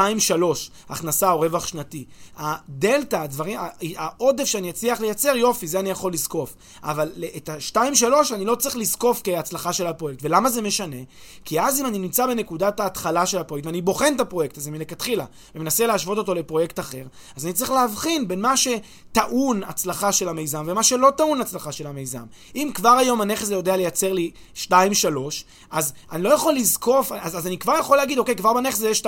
הכנסה 0.88 1.30
או 1.30 1.40
רווח 1.40 1.66
שנתי. 1.66 2.04
הדלתא, 2.36 3.16
הדברים, 3.16 3.58
העודף 3.96 4.44
שאני 4.44 4.70
אצליח 4.70 5.00
לייצר, 5.00 5.36
יופי, 5.36 5.66
זה 5.66 5.80
אני 5.80 5.90
יכול 5.90 6.12
לזקוף. 6.12 6.54
אבל 6.82 7.12
את 7.36 7.48
ה-2-3 7.48 8.34
אני 8.34 8.44
לא 8.44 8.54
צריך 8.54 8.76
לזקוף 8.76 9.20
כהצלחה 9.24 9.72
של 9.72 9.86
הפרויקט. 9.86 10.20
ולמה 10.22 10.50
זה 10.50 10.62
משנה? 10.62 10.96
כי 11.44 11.60
אז 11.60 11.80
אם 11.80 11.86
אני 11.86 11.98
נמצא 11.98 12.26
בנקודת 12.26 12.80
ההתחלה 12.80 13.26
של 13.26 13.38
הפרויקט, 13.38 13.66
ואני 13.66 13.82
בוחן 13.82 14.12
את 14.16 14.20
הפרויקט 14.20 14.56
הזה 14.56 14.70
מלכתחילה, 14.70 15.24
ומנסה 15.54 15.86
להשוות 15.86 16.18
אותו 16.18 16.34
לפרויקט 16.34 16.78
אחר, 16.78 17.04
אז 17.36 17.44
אני 17.44 17.52
צריך 17.62 17.72
להבחין 17.72 18.28
בין 18.28 18.40
מה 18.40 18.54
שטעון 18.56 19.62
הצלחה 19.62 20.12
של 20.12 20.28
המיזם 20.28 20.64
ומה 20.66 20.82
שלא 20.82 21.10
טעון 21.16 21.40
הצלחה 21.40 21.72
של 21.72 21.86
המיזם. 21.86 22.22
אם 22.56 22.70
כבר 22.74 22.88
היום 22.88 23.20
הנכס 23.20 23.42
הזה 23.42 23.54
יודע 23.54 23.76
לייצר 23.76 24.12
לי 24.12 24.30
2-3, 24.66 24.72
אז 25.70 25.92
אני 26.12 26.22
לא 26.22 26.28
יכול 26.28 26.54
לזקוף, 26.54 27.12
אז, 27.12 27.36
אז 27.36 27.46
אני 27.46 27.58
כבר 27.58 27.74
יכול 27.80 27.96
להגיד, 27.96 28.18
אוקיי, 28.18 28.36
כבר 28.36 28.52
בנכס 28.52 28.76
הזה 28.76 28.88
יש 28.88 29.02
2-3. 29.02 29.06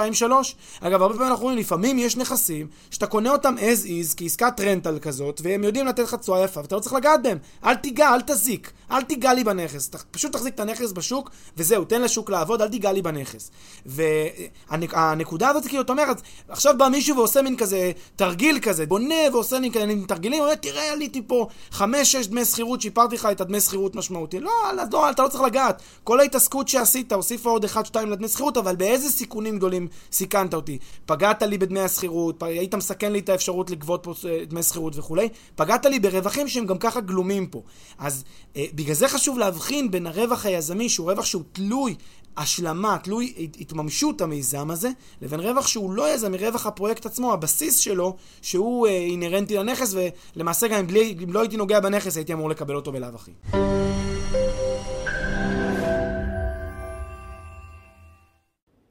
אגב, 0.81 1.03
הרבה 1.03 1.15
פעמים 1.15 1.31
אנחנו 1.31 1.45
רואים, 1.45 1.59
לפעמים 1.59 1.99
יש 1.99 2.17
נכסים 2.17 2.67
שאתה 2.91 3.07
קונה 3.07 3.31
אותם 3.31 3.55
as 3.59 3.87
is, 3.87 4.15
כעסקת 4.17 4.61
רנטל 4.61 4.99
כזאת, 4.99 5.41
והם 5.45 5.65
יודעים 5.65 5.87
לתת 5.87 6.03
לך 6.03 6.15
תשואה 6.15 6.45
יפה, 6.45 6.61
ואתה 6.61 6.75
לא 6.75 6.81
צריך 6.81 6.95
לגעת 6.95 7.23
בהם. 7.23 7.39
אל 7.65 7.75
תיגע, 7.75 8.15
אל 8.15 8.21
תזיק, 8.21 8.73
אל 8.91 9.03
תיגע 9.03 9.35
לי 9.35 9.45
בנכס. 9.45 9.91
פשוט 10.11 10.33
תחזיק 10.33 10.55
את 10.55 10.61
הנכס 10.61 10.93
בשוק, 10.93 11.31
וזהו, 11.57 11.85
תן 11.85 12.03
לשוק 12.03 12.31
לעבוד, 12.31 12.63
אל 12.63 12.69
תיגע 12.69 12.93
לי 12.93 13.03
בנכס. 13.03 13.51
והנקודה 13.87 15.49
הזאת, 15.49 15.67
כאילו, 15.67 15.83
אתה 15.83 15.93
אומר, 15.93 16.05
עכשיו 16.49 16.75
בא 16.79 16.89
מישהו 16.89 17.17
ועושה 17.17 17.43
מין 17.43 17.57
כזה 17.57 17.93
תרגיל 18.17 18.44
תרגיל 18.45 18.61
כזה, 18.63 18.87
בונה 18.87 19.15
ועושה 19.33 19.59
לי 19.59 19.71
כאלה 19.71 19.95
תרגילים, 20.07 20.43
אומר, 20.43 20.55
תראה, 20.55 20.93
עליתי 20.93 21.23
פה 21.27 21.47
חמש-שש 21.71 22.27
דמי 22.27 22.45
שכירות, 22.45 22.81
שיפרתי 22.81 23.15
לך 23.15 23.29
את 23.33 23.41
הדמי 23.41 23.61
שכירות 23.61 23.97
משמעותי. 23.97 24.41
לא, 24.41 24.51
לא, 24.93 25.11
אתה 25.11 25.23
לא 25.23 25.29
צריך 25.29 25.43
לגעת. 25.43 25.83
כל 26.05 26.21
ההתעסקות 26.21 26.69
שעשית, 26.69 27.13
הוסיפה 27.13 27.51
עוד 27.51 27.65
אחד-שתיים 27.65 28.11
לדמי 28.11 28.29
שכירות, 28.29 28.57
אבל 28.57 28.77
באיזה 28.77 29.11
סיכונים 29.11 29.57
גדולים 29.57 29.89
סיכנת 30.13 30.55
אותי? 30.55 30.79
פגעת 31.07 31.43
לי 31.43 31.59
בדמי 31.59 31.81
השכירות, 31.81 32.43
היית 32.43 32.75
מסכן 32.75 33.13
לי 33.13 33.19
את 33.19 33.29
האפשרות 33.29 33.71
לגבות 33.71 34.01
פה 34.03 34.15
אה, 34.29 34.45
דמי 34.45 34.63
שכירות 34.63 34.97
וכולי, 34.97 35.29
פגעת 35.57 35.87
לי 35.87 35.99
ברווחים 35.99 36.49
שהם 36.49 36.67
גם 36.67 36.79
ככה 36.79 37.01
גלומים 37.01 37.47
פה. 37.47 37.63
אז 37.99 38.25
אה, 38.57 38.65
בגלל 38.75 38.95
זה 38.95 39.09
חשוב 39.09 39.39
להבחין 39.39 39.91
בין 39.91 40.07
הרווח 40.07 40.47
היזמי, 40.47 40.89
שהוא 40.89 41.11
רווח 41.11 41.25
שהוא 41.25 41.43
תלוי 41.53 41.95
השלמה, 42.37 42.97
תלוי 43.03 43.49
התממשות 43.61 44.21
המיזם 44.21 44.71
הזה, 44.71 44.89
לבין 45.23 45.41
רווח 45.41 45.67
שהוא 45.67 45.93
לא 45.93 46.15
יזמי, 46.15 46.39
רווח 46.39 46.67
הפרויקט 46.67 47.07
עצמו, 47.07 47.33
הבסיס 47.33 47.79
שלו, 47.79 48.17
שהוא 48.43 48.87
אה, 48.87 48.93
אינהרנטי 48.93 49.57
לנכס, 49.57 49.95
ולמעשה 50.37 50.69
גם 50.69 50.79
אם, 50.79 50.87
בלי, 50.87 51.17
אם 51.25 51.33
לא 51.33 51.41
הייתי 51.41 51.57
נוגע 51.57 51.81
בנכס, 51.81 52.17
הייתי 52.17 52.33
אמור 52.33 52.51
לקבל 52.51 52.77
אותו 52.77 52.93
בלאו 52.93 53.09
הכי. 53.15 53.31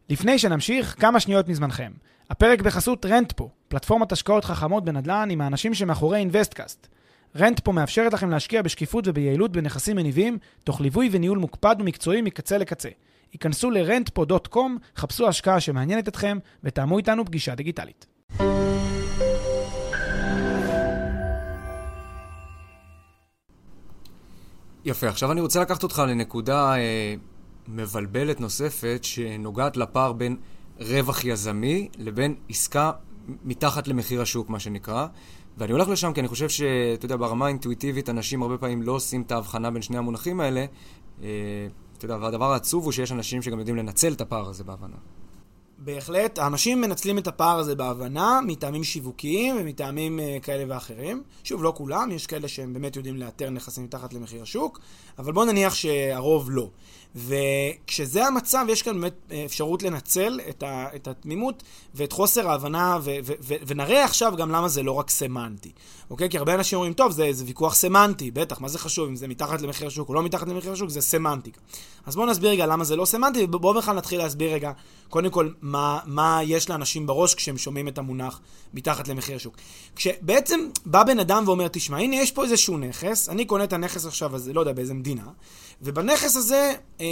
לפני 0.10 0.40
שנמשיך, 0.40 0.96
כמה 1.00 1.20
שניות 1.20 1.48
מזמנכם. 1.48 1.92
הפרק 2.30 2.62
בחסות 2.62 3.06
רנטפו, 3.06 3.50
פלטפורמת 3.68 4.12
השקעות 4.12 4.46
חכמות 4.46 4.86
בנדל"ן 4.86 5.30
עם 5.32 5.42
האנשים 5.42 5.74
שמאחורי 5.74 6.20
אינוויסטקאסט. 6.20 6.88
רנטפו 7.36 7.74
מאפשרת 7.74 8.14
לכם 8.14 8.30
להשקיע 8.30 8.62
בשקיפות 8.62 9.08
וביעילות 9.08 9.52
בנכסים 9.52 9.96
מניבים, 9.96 10.38
תוך 10.64 10.82
ליווי 10.82 11.10
וניהול 11.12 11.38
מוקפד 11.38 11.76
ומקצועי 11.80 12.22
מקצה 12.22 12.58
לקצה. 12.58 12.90
היכנסו 13.34 13.72
ל-rentpo.com, 13.72 14.58
חפשו 14.98 15.28
השקעה 15.28 15.60
שמעניינת 15.60 16.08
אתכם 16.08 16.38
ותאמו 16.64 16.98
איתנו 16.98 17.26
פגישה 17.26 17.56
דיגיטלית. 17.56 18.06
יפה, 24.86 25.08
עכשיו 25.08 25.32
אני 25.32 25.42
רוצה 25.42 25.62
לקחת 25.62 25.84
אותך 25.84 26.04
לנקודה 26.08 26.76
אה, 26.76 27.16
מבלבלת 27.68 28.42
נוספת 28.42 29.00
שנוגעת 29.04 29.78
לפער 29.78 30.14
בין 30.14 30.38
רווח 30.80 31.24
יזמי 31.24 31.90
לבין 31.98 32.36
עסקה 32.50 32.92
מתחת 33.44 33.88
למחיר 33.88 34.22
השוק, 34.22 34.50
מה 34.50 34.60
שנקרא. 34.60 35.08
ואני 35.58 35.72
הולך 35.72 35.90
לשם 35.90 36.14
כי 36.14 36.20
אני 36.20 36.28
חושב 36.28 36.50
שאתה 36.50 37.06
יודע, 37.06 37.16
ברמה 37.16 37.46
האינטואיטיבית 37.46 38.10
אנשים 38.10 38.42
הרבה 38.42 38.58
פעמים 38.58 38.82
לא 38.82 38.92
עושים 38.92 39.22
את 39.22 39.32
ההבחנה 39.32 39.72
בין 39.72 39.82
שני 39.82 39.98
המונחים 39.98 40.40
האלה. 40.40 40.66
אה, 41.24 41.28
אתה 42.06 42.14
יודע, 42.14 42.26
והדבר 42.26 42.54
העצוב 42.54 42.84
הוא 42.84 42.92
שיש 42.92 43.12
אנשים 43.12 43.42
שגם 43.42 43.60
יודעים 43.60 43.78
לנצל 43.78 44.14
את 44.14 44.22
הפער 44.22 44.50
הזה 44.50 44.64
בהבנה. 44.64 44.96
בהחלט, 45.78 46.40
האנשים 46.40 46.82
מנצלים 46.82 47.18
את 47.18 47.28
הפער 47.28 47.60
הזה 47.60 47.76
בהבנה 47.76 48.40
מטעמים 48.48 48.84
שיווקיים 48.84 49.56
ומטעמים 49.60 50.20
uh, 50.20 50.44
כאלה 50.44 50.64
ואחרים. 50.68 51.24
שוב, 51.44 51.64
לא 51.64 51.74
כולם, 51.78 52.12
יש 52.12 52.28
כאלה 52.28 52.48
שהם 52.48 52.74
באמת 52.74 52.96
יודעים 52.96 53.18
לאתר 53.18 53.50
נכסים 53.50 53.84
מתחת 53.84 54.14
למחיר 54.14 54.42
השוק, 54.42 54.80
אבל 55.18 55.32
בואו 55.32 55.46
נניח 55.46 55.74
שהרוב 55.74 56.52
לא. 56.52 56.70
וכשזה 57.16 58.26
המצב, 58.26 58.66
יש 58.70 58.82
כאן 58.82 59.02
באמת 59.02 59.14
אה, 59.32 59.46
אפשרות 59.46 59.84
לנצל 59.84 60.40
את, 60.50 60.64
ה, 60.64 60.88
את 60.96 61.08
התמימות 61.08 61.64
ואת 61.96 62.12
חוסר 62.12 62.50
ההבנה, 62.50 62.98
ו, 63.02 63.12
ו, 63.24 63.34
ו, 63.42 63.54
ונראה 63.68 64.06
עכשיו 64.06 64.34
גם 64.38 64.52
למה 64.52 64.68
זה 64.68 64.84
לא 64.84 64.92
רק 64.92 65.10
סמנטי. 65.10 65.72
אוקיי? 66.10 66.30
כי 66.30 66.38
הרבה 66.38 66.56
אנשים 66.56 66.78
אומרים, 66.78 66.94
טוב, 66.94 67.12
זה, 67.12 67.28
זה 67.32 67.46
ויכוח 67.46 67.76
סמנטי, 67.76 68.32
בטח, 68.32 68.62
מה 68.62 68.68
זה 68.68 68.80
חשוב, 68.80 69.08
אם 69.08 69.16
זה 69.16 69.28
מתחת 69.28 69.62
למחיר 69.62 69.88
השוק 69.88 70.10
או 70.10 70.14
לא 70.14 70.24
מתחת 70.24 70.48
למחיר 70.48 70.72
השוק, 70.72 70.90
זה 70.90 71.02
סמנטיקה. 71.02 71.60
אז 72.06 72.16
בואו 72.16 72.28
נסביר 72.28 72.50
רגע 72.50 72.66
למה 72.66 72.84
זה 72.84 72.96
לא 72.96 73.06
סמנטי, 73.06 73.44
ובואו 73.44 73.74
בכלל 73.74 73.96
נתחיל 73.96 74.20
להסביר 74.20 74.54
רגע, 74.54 74.72
קודם 75.10 75.30
כל, 75.30 75.50
מה, 75.62 76.00
מה 76.06 76.40
יש 76.44 76.70
לאנשים 76.70 77.08
בראש 77.08 77.36
כשהם 77.36 77.58
שומעים 77.58 77.88
את 77.88 77.98
המונח 77.98 78.40
מתחת 78.74 79.08
למחיר 79.08 79.36
השוק. 79.36 79.56
כשבעצם 79.96 80.60
בא 80.86 81.04
בן 81.04 81.20
אדם 81.20 81.44
ואומר, 81.46 81.68
תשמע, 81.68 81.98
הנה 81.98 82.16
יש 82.16 82.32
פה 82.32 82.44
איזשהו 82.44 82.78
נכס, 82.78 83.30
אני 83.30 83.46
קונה 83.46 83.64
את 83.64 83.74
הנכס 83.74 84.06
עכשיו 84.06 84.36
הזה, 84.36 84.54
לא 84.54 84.60
יודע, 84.60 84.74
באיזה 84.74 84.94
מדינה, 84.94 85.26
ובנכס 85.82 86.36
הזה, 86.36 86.74
אה, 87.02 87.06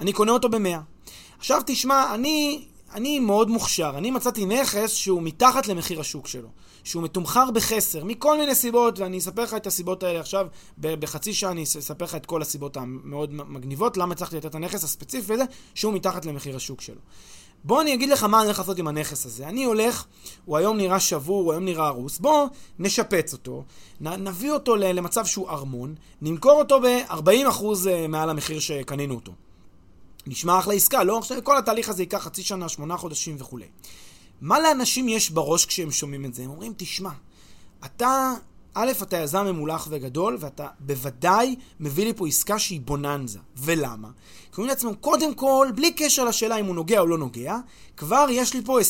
אני 0.00 0.12
קונה 0.12 0.32
אותו 0.32 0.48
ב-100. 0.48 0.78
עכשיו 1.38 1.60
תשמע, 1.66 2.14
אני, 2.14 2.64
אני 2.94 3.20
מאוד 3.20 3.50
מוכשר, 3.50 3.92
אני 3.96 4.10
מצאתי 4.10 4.46
נכס 4.46 4.90
שהוא 4.92 5.22
מתחת 5.22 5.66
למחיר 5.66 6.00
השוק 6.00 6.26
שלו, 6.26 6.48
שהוא 6.84 7.02
מתומחר 7.02 7.50
בחסר, 7.50 8.04
מכל 8.04 8.38
מיני 8.38 8.54
סיבות, 8.54 8.98
ואני 8.98 9.18
אספר 9.18 9.42
לך 9.42 9.54
את 9.54 9.66
הסיבות 9.66 10.02
האלה 10.02 10.20
עכשיו, 10.20 10.46
בחצי 10.78 11.34
שעה 11.34 11.50
אני 11.50 11.62
אספר 11.62 12.04
לך 12.04 12.14
את 12.14 12.26
כל 12.26 12.42
הסיבות 12.42 12.76
המאוד 12.76 13.34
מגניבות, 13.34 13.96
למה 13.96 14.12
הצלחתי 14.12 14.36
לתת 14.36 14.46
את 14.46 14.54
הנכס 14.54 14.84
הספציפי 14.84 15.32
הזה, 15.32 15.44
שהוא 15.74 15.92
מתחת 15.92 16.24
למחיר 16.26 16.56
השוק 16.56 16.80
שלו. 16.80 17.00
בוא 17.64 17.82
אני 17.82 17.94
אגיד 17.94 18.08
לך 18.08 18.24
מה 18.24 18.38
אני 18.38 18.46
הולך 18.46 18.58
לעשות 18.58 18.78
עם 18.78 18.88
הנכס 18.88 19.26
הזה. 19.26 19.48
אני 19.48 19.64
הולך, 19.64 20.04
הוא 20.44 20.56
היום 20.56 20.76
נראה 20.76 21.00
שבור, 21.00 21.42
הוא 21.42 21.52
היום 21.52 21.64
נראה 21.64 21.86
הרוס, 21.86 22.18
בוא 22.18 22.46
נשפץ 22.78 23.32
אותו, 23.32 23.64
נ, 24.00 24.08
נביא 24.08 24.52
אותו 24.52 24.76
למצב 24.76 25.24
שהוא 25.24 25.48
ארמון, 25.48 25.94
נמכור 26.22 26.58
אותו 26.58 26.80
ב-40% 26.80 27.64
אה, 27.90 28.08
מעל 28.08 28.30
המחיר 28.30 28.60
שקנינו 28.60 29.14
אותו. 29.14 29.32
נשמע 30.26 30.58
אחלה 30.58 30.74
עסקה, 30.74 31.04
לא? 31.04 31.18
עכשיו 31.18 31.44
כל 31.44 31.58
התהליך 31.58 31.88
הזה 31.88 32.02
ייקח 32.02 32.18
חצי 32.18 32.42
שנה, 32.42 32.68
שמונה 32.68 32.96
חודשים 32.96 33.36
וכולי. 33.38 33.66
מה 34.40 34.60
לאנשים 34.60 35.08
יש 35.08 35.30
בראש 35.30 35.66
כשהם 35.66 35.90
שומעים 35.90 36.24
את 36.24 36.34
זה? 36.34 36.42
הם 36.42 36.50
אומרים, 36.50 36.72
תשמע, 36.76 37.10
אתה 37.84 38.34
א', 38.74 38.92
אתה 39.02 39.16
יזם 39.16 39.46
ממולח 39.46 39.88
וגדול, 39.90 40.36
ואתה 40.40 40.66
בוודאי 40.80 41.56
מביא 41.80 42.04
לי 42.04 42.14
פה 42.14 42.26
עסקה 42.26 42.58
שהיא 42.58 42.80
בוננזה. 42.80 43.38
ולמה? 43.56 44.08
כי 44.52 44.56
אומרים 44.56 44.68
לעצמם, 44.68 44.94
קודם 44.94 45.34
כל, 45.34 45.68
בלי 45.74 45.92
קשר 45.92 46.24
לשאלה 46.24 46.56
אם 46.56 46.66
הוא 46.66 46.74
נוגע 46.74 47.00
או 47.00 47.06
לא 47.06 47.18
נוגע, 47.18 47.56
כבר 47.96 48.26
יש 48.30 48.54
לי 48.54 48.60
פה 48.64 48.78
20% 48.80 48.82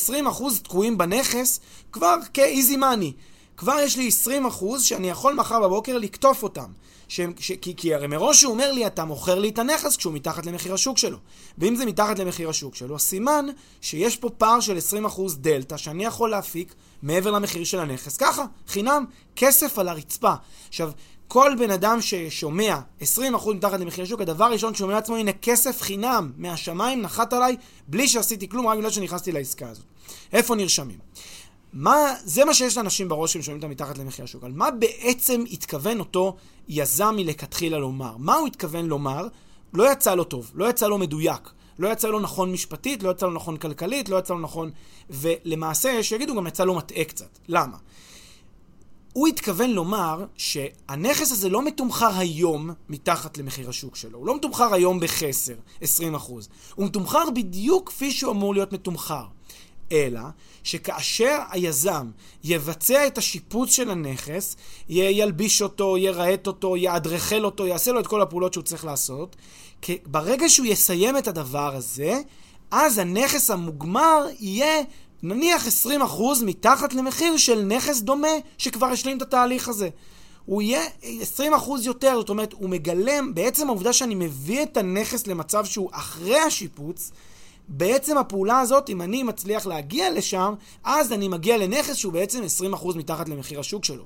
תקועים 0.63 0.99
בנכס, 0.99 1.61
כבר 1.93 2.17
כאיזי 2.35 2.77
מאני. 2.77 3.13
כבר 3.57 3.79
יש 3.81 3.97
לי 3.97 4.09
20% 4.49 4.79
שאני 4.79 5.11
יכול 5.11 5.35
מחר 5.35 5.61
בבוקר 5.61 5.99
לקטוף 5.99 6.43
אותם. 6.43 6.71
ש... 7.09 7.21
ש... 7.39 7.53
כי, 7.53 7.77
כי 7.77 7.95
הרי 7.95 8.07
מראש 8.07 8.43
הוא 8.43 8.53
אומר 8.53 8.73
לי, 8.73 8.87
אתה 8.87 9.05
מוכר 9.05 9.39
לי 9.39 9.49
את 9.49 9.59
הנכס 9.59 9.97
כשהוא 9.97 10.15
מתחת 10.15 10.47
למחיר 10.47 10.75
השוק 10.75 10.99
שלו. 10.99 11.19
ואם 11.59 11.77
זה 11.77 11.87
מתחת 11.87 12.19
למחיר 12.19 12.49
השוק 12.49 12.75
שלו, 12.75 12.99
סימן 12.99 13.47
שיש 13.81 14.17
פה 14.17 14.31
פער 14.31 14.61
של 14.61 14.79
20% 15.07 15.21
דלתא 15.37 15.77
שאני 15.77 16.05
יכול 16.05 16.31
להפיק 16.31 16.75
מעבר 17.03 17.31
למחיר 17.31 17.65
של 17.65 17.81
הנכס. 17.81 18.17
ככה, 18.17 18.45
חינם, 18.69 19.05
כסף 19.37 19.79
על 19.79 19.89
הרצפה. 19.89 20.35
עכשיו, 20.69 20.91
כל 21.29 21.53
בן 21.59 21.71
אדם 21.71 22.01
ששומע 22.01 22.79
20% 23.01 23.05
מתחת 23.55 23.81
למחיר 23.81 24.05
השוק, 24.05 24.21
הדבר 24.21 24.45
הראשון 24.45 24.75
שהוא 24.75 24.85
אומר 24.85 24.95
לעצמו, 24.95 25.17
הנה 25.17 25.33
כסף 25.33 25.83
חינם 25.83 26.33
מהשמיים 26.37 27.03
נחת 27.03 27.33
עליי 27.33 27.57
בלי 27.89 28.09
שעשיתי 28.09 28.49
כלום, 28.49 28.67
רק 28.67 28.79
בגלל 28.79 28.91
שנכנסתי 28.91 29.33
לעסקה 29.33 29.69
הזאת. 29.69 29.85
איפה 30.33 30.55
נרשמים? 30.55 30.99
מה, 31.73 32.15
זה 32.25 32.45
מה 32.45 32.55
שיש 32.55 32.77
לאנשים 32.77 33.09
בראש 33.09 33.33
שהם 33.33 33.43
שומעים 33.43 33.63
אותם 33.63 33.71
מתחת 33.71 33.99
למחיר 33.99 34.25
השוק. 34.25 34.45
על 34.45 34.53
מה 34.53 34.71
בעצם 34.71 35.45
התכוון 35.51 35.99
אותו 36.01 36.37
יזם 36.69 37.15
מלכתחילה 37.17 37.79
לומר? 37.79 38.17
מה 38.19 38.35
הוא 38.35 38.47
התכוון 38.47 38.87
לומר? 38.87 39.29
לא 39.75 39.93
יצא 39.93 40.15
לו 40.15 40.25
טוב, 40.25 40.51
לא 40.55 40.71
יצא 40.71 40.89
לו 40.89 40.99
מדויק. 40.99 41.51
לא 41.79 41.89
יצא 41.89 42.09
לו 42.09 42.21
נכון 42.21 42.53
משפטית, 42.53 43.03
לא 43.03 43.11
יצא 43.11 43.27
לו 43.27 43.33
נכון 43.33 43.57
כלכלית, 43.57 44.09
לא 44.09 44.17
יצא 44.17 44.35
לו 44.35 44.41
נכון... 44.41 44.71
ולמעשה, 45.11 46.03
שיגידו, 46.03 46.35
גם 46.35 46.47
יצא 46.47 46.65
לו 46.65 46.75
מטעה 46.75 47.05
קצת. 47.05 47.39
למה? 47.49 47.77
הוא 49.13 49.29
התכוון 49.29 49.71
לומר 49.71 50.25
שהנכס 50.37 51.33
הזה 51.33 51.49
לא 51.49 51.65
מתומחר 51.65 52.19
היום 52.19 52.71
מתחת 52.89 53.39
למחיר 53.39 53.69
השוק 53.69 53.97
שלו. 53.97 54.19
הוא 54.19 54.27
לא 54.27 54.37
מתומחר 54.37 54.75
היום 54.75 55.01
בחסר, 55.01 55.55
20%. 55.83 55.85
הוא 56.75 56.87
מתומחר 56.87 57.31
בדיוק 57.35 57.89
כפי 57.89 58.11
שהוא 58.11 58.33
אמור 58.33 58.55
להיות 58.55 58.73
מתומחר. 58.73 59.25
אלא 59.93 60.21
שכאשר 60.63 61.39
היזם 61.51 62.11
יבצע 62.45 63.07
את 63.07 63.19
השיפוץ 63.19 63.71
של 63.71 63.91
הנכס, 63.91 64.57
ילביש 64.89 65.63
אותו, 65.63 65.99
ירהט 65.99 66.47
אותו, 66.47 66.77
יאדרכל 66.77 67.45
אותו, 67.45 67.67
יעשה 67.67 67.93
לו 67.93 68.01
את 68.01 68.07
כל 68.07 68.23
הפעולות 68.23 68.53
שהוא 68.53 68.65
צריך 68.65 68.85
לעשות, 68.85 69.37
ברגע 70.07 70.49
שהוא 70.49 70.67
יסיים 70.67 71.19
את 71.19 71.29
הדבר 71.29 71.77
הזה, 71.77 72.21
אז 72.71 72.99
הנכס 72.99 73.51
המוגמר 73.51 74.27
יהיה 74.39 74.83
נניח 75.23 75.67
20% 75.67 75.91
מתחת 76.45 76.95
למחיר 76.95 77.37
של 77.37 77.63
נכס 77.63 78.01
דומה 78.01 78.29
שכבר 78.59 78.87
השלים 78.87 79.17
את 79.17 79.23
התהליך 79.23 79.69
הזה. 79.69 79.89
הוא 80.47 80.63
יהיה 80.63 80.83
20% 81.39 81.43
יותר, 81.83 82.15
זאת 82.17 82.29
אומרת, 82.29 82.53
הוא 82.53 82.71
מגלם, 82.71 83.35
בעצם 83.35 83.69
העובדה 83.69 83.93
שאני 83.93 84.15
מביא 84.15 84.63
את 84.63 84.77
הנכס 84.77 85.27
למצב 85.27 85.65
שהוא 85.65 85.91
אחרי 85.93 86.39
השיפוץ, 86.39 87.13
בעצם 87.69 88.19
הפעולה 88.19 88.61
הזאת, 88.61 88.91
אם 88.91 89.03
אני 89.03 89.23
מצליח 89.23 89.67
להגיע 89.67 90.11
לשם, 90.11 90.55
אז 90.85 91.13
אני 91.13 91.29
מגיע 91.29 91.57
לנכס 91.57 91.97
שהוא 91.97 92.13
בעצם 92.13 92.43
20% 92.75 92.97
מתחת 92.97 93.29
למחיר 93.29 93.61
השוק 93.61 93.85
שלו. 93.85 94.05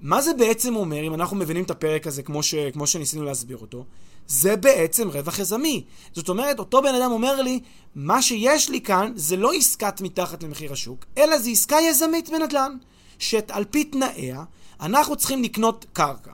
מה 0.00 0.22
זה 0.22 0.34
בעצם 0.34 0.76
אומר, 0.76 1.06
אם 1.06 1.14
אנחנו 1.14 1.36
מבינים 1.36 1.64
את 1.64 1.70
הפרק 1.70 2.06
הזה 2.06 2.22
כמו, 2.22 2.42
ש, 2.42 2.54
כמו 2.54 2.86
שניסינו 2.86 3.24
להסביר 3.24 3.56
אותו? 3.56 3.84
זה 4.26 4.56
בעצם 4.56 5.08
רווח 5.08 5.38
יזמי. 5.38 5.84
זאת 6.12 6.28
אומרת, 6.28 6.58
אותו 6.58 6.82
בן 6.82 6.94
אדם 6.94 7.12
אומר 7.12 7.42
לי, 7.42 7.60
מה 7.94 8.22
שיש 8.22 8.70
לי 8.70 8.80
כאן 8.80 9.12
זה 9.16 9.36
לא 9.36 9.52
עסקת 9.52 10.00
מתחת 10.00 10.42
למחיר 10.42 10.72
השוק, 10.72 11.04
אלא 11.18 11.38
זה 11.38 11.50
עסקה 11.50 11.76
יזמית 11.80 12.30
בנדל"ן, 12.30 12.76
שעל 13.18 13.64
פי 13.64 13.84
תנאיה, 13.84 14.44
אנחנו 14.80 15.16
צריכים 15.16 15.42
לקנות 15.42 15.86
קרקע, 15.92 16.32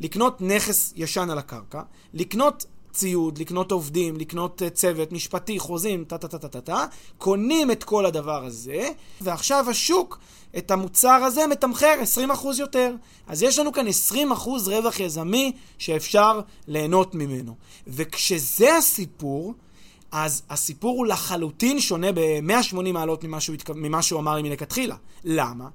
לקנות 0.00 0.40
נכס 0.40 0.92
ישן 0.96 1.30
על 1.30 1.38
הקרקע, 1.38 1.82
לקנות 2.14 2.66
ציוד, 2.96 3.38
לקנות 3.38 3.72
עובדים, 3.72 4.16
לקנות 4.16 4.62
אה, 4.62 4.70
צוות 4.70 5.12
משפטי, 5.12 5.58
חוזים, 5.58 6.04
טה-טה-טה-טה-טה, 6.04 6.84
קונים 7.18 7.70
את 7.70 7.84
כל 7.84 8.06
הדבר 8.06 8.44
הזה, 8.44 8.88
ועכשיו 9.20 9.70
השוק 9.70 10.18
את 10.58 10.70
המוצר 10.70 11.24
הזה 11.24 11.46
מתמחר 11.46 11.94
20% 12.30 12.46
יותר. 12.58 12.94
אז 13.26 13.42
יש 13.42 13.58
לנו 13.58 13.72
כאן 13.72 13.86
20% 13.86 14.48
רווח 14.66 15.00
יזמי 15.00 15.52
שאפשר 15.78 16.40
ליהנות 16.68 17.14
ממנו. 17.14 17.54
וכשזה 17.86 18.76
הסיפור, 18.76 19.54
אז 20.12 20.42
הסיפור 20.50 20.96
הוא 20.96 21.06
לחלוטין 21.06 21.80
שונה 21.80 22.12
ב-180 22.12 22.92
מעלות 22.92 23.24
ממה 23.24 23.40
שהוא, 23.40 23.56
ממה 23.74 24.02
שהוא 24.02 24.20
אמר 24.20 24.34
לי 24.34 24.42
מלכתחילה. 24.42 24.96
למה? 25.24 25.68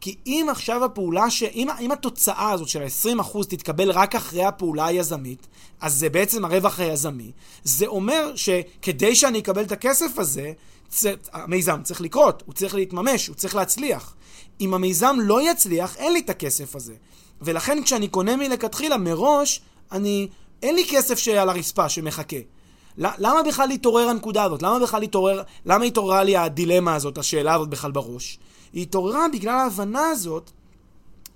כי 0.00 0.16
אם 0.26 0.46
עכשיו 0.50 0.84
הפעולה, 0.84 1.30
ש... 1.30 1.42
אם, 1.42 1.68
אם 1.80 1.92
התוצאה 1.92 2.50
הזאת 2.50 2.68
של 2.68 2.82
ה-20% 2.82 3.44
תתקבל 3.48 3.90
רק 3.90 4.14
אחרי 4.14 4.44
הפעולה 4.44 4.86
היזמית, 4.86 5.46
אז 5.80 5.94
זה 5.94 6.10
בעצם 6.10 6.44
הרווח 6.44 6.80
היזמי. 6.80 7.32
זה 7.64 7.86
אומר 7.86 8.32
שכדי 8.36 9.14
שאני 9.14 9.38
אקבל 9.38 9.62
את 9.62 9.72
הכסף 9.72 10.18
הזה, 10.18 10.52
צ... 10.88 11.04
המיזם 11.32 11.82
צריך 11.82 12.00
לקרות, 12.00 12.42
הוא 12.46 12.54
צריך 12.54 12.74
להתממש, 12.74 13.26
הוא 13.26 13.36
צריך 13.36 13.54
להצליח. 13.54 14.14
אם 14.60 14.74
המיזם 14.74 15.16
לא 15.20 15.50
יצליח, 15.50 15.96
אין 15.96 16.12
לי 16.12 16.20
את 16.20 16.30
הכסף 16.30 16.76
הזה. 16.76 16.94
ולכן 17.40 17.82
כשאני 17.82 18.08
קונה 18.08 18.36
מלכתחילה, 18.36 18.96
מראש, 18.96 19.60
אני... 19.92 20.28
אין 20.62 20.74
לי 20.74 20.84
כסף 20.90 21.18
שעל 21.18 21.48
הרצפה 21.48 21.88
שמחכה. 21.88 22.36
למה 22.98 23.42
בכלל 23.42 23.70
התעורר 23.70 24.08
הנקודה 24.08 24.44
הזאת? 24.44 24.62
למה 24.62 24.78
בכלל 24.78 25.02
התעורר... 25.02 25.42
למה 25.66 25.84
התעוררה 25.84 26.24
לי 26.24 26.36
הדילמה 26.36 26.94
הזאת, 26.94 27.18
השאלה 27.18 27.54
הזאת 27.54 27.68
בכלל 27.68 27.90
בראש? 27.90 28.38
היא 28.72 28.82
התעוררה 28.82 29.26
בגלל 29.32 29.54
ההבנה 29.54 30.08
הזאת 30.08 30.50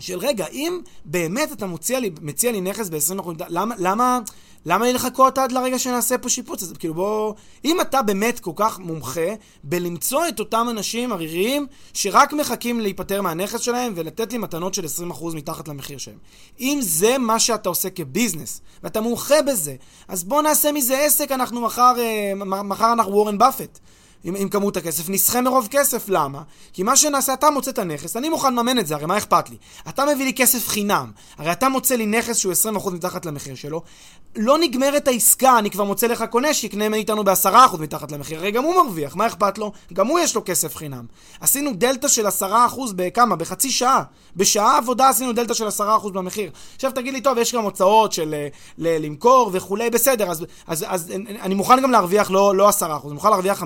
של 0.01 0.19
רגע, 0.19 0.47
אם 0.47 0.81
באמת 1.05 1.53
אתה 1.53 1.67
מציע 1.67 2.01
לי, 2.01 2.11
מציע 2.21 2.53
לי 2.53 2.61
נכס 2.61 2.89
ב-20%, 2.89 3.31
למה, 3.49 3.75
למה, 3.79 4.19
למה 4.67 4.87
לי 4.87 4.93
לחכות 4.93 5.39
עד 5.39 5.53
לרגע 5.53 5.79
שנעשה 5.79 6.19
פה 6.19 6.29
שיפוץ? 6.29 6.63
אז 6.63 6.73
כאילו 6.79 6.95
בוא... 6.95 7.35
אם 7.65 7.81
אתה 7.81 8.03
באמת 8.03 8.41
כל 8.41 8.53
כך 8.57 8.79
מומחה 8.79 9.35
בלמצוא 9.65 10.29
את 10.29 10.41
אותם 10.41 10.67
אנשים 10.71 11.13
עריריים 11.13 11.67
שרק 11.93 12.33
מחכים 12.33 12.81
להיפטר 12.81 13.23
מהנכס 13.23 13.61
שלהם 13.61 13.93
ולתת 13.97 14.33
לי 14.33 14.39
מתנות 14.39 14.75
של 14.75 14.85
20% 15.11 15.25
מתחת 15.35 15.69
למחיר 15.69 15.99
שלהם. 15.99 16.19
אם 16.61 16.79
זה 16.83 17.19
מה 17.19 17.39
שאתה 17.39 17.69
עושה 17.69 17.91
כביזנס, 17.91 18.61
ואתה 18.83 19.01
מומחה 19.01 19.43
בזה, 19.43 19.75
אז 20.09 20.25
בוא 20.25 20.43
נעשה 20.43 20.73
מזה 20.73 20.99
עסק, 20.99 21.33
אנחנו 21.33 21.61
מחר, 21.61 21.95
אה, 21.99 22.33
מחר 22.45 22.93
אנחנו 22.93 23.13
וורן 23.13 23.39
באפט. 23.39 23.79
עם, 24.25 24.35
עם 24.37 24.49
כמות 24.49 24.77
הכסף, 24.77 25.09
נסחה 25.09 25.41
מרוב 25.41 25.69
כסף, 25.71 26.09
למה? 26.09 26.43
כי 26.73 26.83
מה 26.83 26.97
שנעשה, 26.97 27.35
אתה 27.35 27.51
מוצא 27.51 27.71
את 27.71 27.79
הנכס, 27.79 28.17
אני 28.17 28.29
מוכן 28.29 28.53
לממן 28.55 28.79
את 28.79 28.87
זה, 28.87 28.95
הרי 28.95 29.07
מה 29.07 29.19
אכפת 29.19 29.51
לי? 29.51 29.57
אתה 29.89 30.05
מביא 30.05 30.25
לי 30.25 30.35
כסף 30.35 30.69
חינם, 30.69 31.11
הרי 31.39 31.53
אתה 31.53 31.69
מוצא 31.69 31.95
לי 31.95 32.07
נכס 32.07 32.37
שהוא 32.37 32.53
20% 32.77 32.91
מתחת 32.91 33.27
למחיר 33.27 33.55
שלו, 33.55 33.83
לא 34.37 34.59
נגמרת 34.59 35.09
העסקה, 35.09 35.59
אני 35.59 35.71
כבר 35.71 35.85
מוצא 35.85 36.07
לך 36.07 36.25
קונה 36.31 36.55
שיקנה 36.55 36.89
מאיתנו 36.89 37.25
ב-10% 37.25 37.77
מתחת 37.79 38.13
למחיר, 38.13 38.39
הרי 38.39 38.51
גם 38.51 38.65
הוא 38.65 38.75
מרוויח, 38.85 39.17
מה 39.17 39.27
אכפת 39.27 39.59
לו? 39.59 39.73
גם 39.93 40.07
הוא 40.07 40.21
יש 40.21 40.35
לו 40.35 40.43
כסף 40.45 40.77
חינם. 40.77 41.07
עשינו 41.41 41.73
דלתא 41.75 42.09
של 42.09 42.27
10% 42.27 42.31
בכמה? 42.97 43.37
בחצי 43.37 43.71
שעה. 43.71 44.03
בשעה 44.37 44.77
עבודה 44.77 45.09
עשינו 45.09 45.33
דלתא 45.33 45.55
של 45.55 45.69
10% 45.69 45.81
במחיר. 46.13 46.51
עכשיו 46.77 46.93
תגיד 46.93 47.15
לי, 47.15 47.21
טוב, 47.21 47.39
יש 47.39 47.55
גם 47.55 47.63
הוצאות 47.63 48.13
של 48.13 48.35
אה, 48.35 48.49
למכור 48.79 49.51
וכולי, 49.53 49.91
בסדר, 49.91 50.31
אז, 50.31 50.45
אז, 50.67 50.85
אז 50.89 51.11
אני 51.41 51.55
מוכן 51.55 51.83
גם 51.83 51.91
להרוויח 51.91 52.31
לא, 52.31 52.57
לא 52.57 52.69
10%, 52.69 52.83
אני 52.83 53.13
מוכן 53.13 53.31
להרוויח 53.31 53.63
5%. 53.63 53.65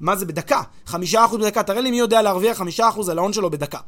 מה 0.00 0.16
זה 0.16 0.26
בדקה? 0.26 0.62
5% 0.86 0.94
בדקה, 1.38 1.62
תראה 1.62 1.80
לי 1.80 1.90
מי 1.90 1.98
יודע 1.98 2.22
להרוויח 2.22 2.60
5% 2.60 3.10
על 3.10 3.18
ההון 3.18 3.32
שלו 3.32 3.50
בדקה. 3.50 3.78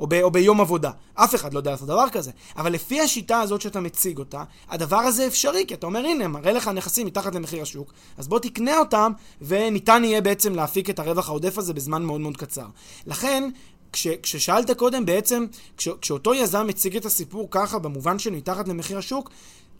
או, 0.00 0.06
ב, 0.06 0.14
או 0.14 0.30
ביום 0.30 0.60
עבודה. 0.60 0.90
אף 1.14 1.34
אחד 1.34 1.54
לא 1.54 1.58
יודע 1.58 1.70
לעשות 1.70 1.88
דבר 1.88 2.08
כזה. 2.12 2.30
אבל 2.56 2.72
לפי 2.72 3.00
השיטה 3.00 3.40
הזאת 3.40 3.60
שאתה 3.60 3.80
מציג 3.80 4.18
אותה, 4.18 4.44
הדבר 4.68 4.96
הזה 4.96 5.26
אפשרי, 5.26 5.64
כי 5.68 5.74
אתה 5.74 5.86
אומר, 5.86 6.00
הנה, 6.00 6.28
מראה 6.28 6.52
לך 6.52 6.68
נכסים 6.68 7.06
מתחת 7.06 7.34
למחיר 7.34 7.62
השוק, 7.62 7.92
אז 8.18 8.28
בוא 8.28 8.38
תקנה 8.38 8.78
אותם, 8.78 9.12
וניתן 9.42 10.02
יהיה 10.04 10.20
בעצם 10.20 10.54
להפיק 10.54 10.90
את 10.90 10.98
הרווח 10.98 11.28
העודף 11.28 11.58
הזה 11.58 11.74
בזמן 11.74 12.02
מאוד 12.02 12.20
מאוד 12.20 12.36
קצר. 12.36 12.66
לכן, 13.06 13.50
כש, 13.92 14.06
כששאלת 14.22 14.70
קודם 14.70 15.06
בעצם, 15.06 15.46
כש, 15.76 15.88
כשאותו 16.00 16.34
יזם 16.34 16.66
מציג 16.66 16.96
את 16.96 17.04
הסיפור 17.04 17.48
ככה, 17.50 17.78
במובן 17.78 18.18
של 18.18 18.30
מתחת 18.30 18.68
למחיר 18.68 18.98
השוק, 18.98 19.30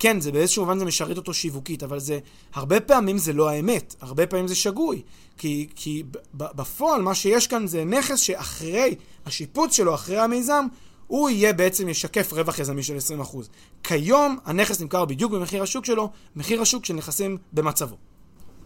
כן, 0.03 0.21
זה 0.21 0.33
באיזשהו 0.33 0.65
מובן 0.65 0.79
זה 0.79 0.85
משרת 0.85 1.17
אותו 1.17 1.35
שיווקית, 1.35 1.83
אבל 1.83 1.99
זה, 1.99 2.19
הרבה 2.55 2.81
פעמים 2.81 3.19
זה 3.19 3.33
לא 3.33 3.49
האמת, 3.49 3.95
הרבה 4.01 4.27
פעמים 4.27 4.49
זה 4.49 4.55
שגוי. 4.55 5.03
כי, 5.39 5.69
כי 5.77 6.03
בפועל 6.35 7.03
מה 7.03 7.15
שיש 7.15 7.47
כאן 7.47 7.67
זה 7.67 7.85
נכס 7.85 8.19
שאחרי 8.19 8.95
השיפוץ 9.27 9.77
שלו, 9.77 9.95
אחרי 9.95 10.19
המיזם, 10.19 10.67
הוא 11.07 11.31
יהיה 11.31 11.53
בעצם 11.53 11.89
ישקף 11.89 12.33
רווח 12.33 12.59
יזמי 12.59 12.83
של 12.83 12.97
20%. 13.23 13.37
כיום 13.83 14.39
הנכס 14.45 14.81
נמכר 14.81 15.05
בדיוק 15.05 15.33
במחיר 15.33 15.63
השוק 15.63 15.85
שלו, 15.85 16.11
מחיר 16.37 16.63
השוק 16.63 16.85
של 16.85 16.95
נכסים 16.95 17.39
במצבו. 17.53 17.97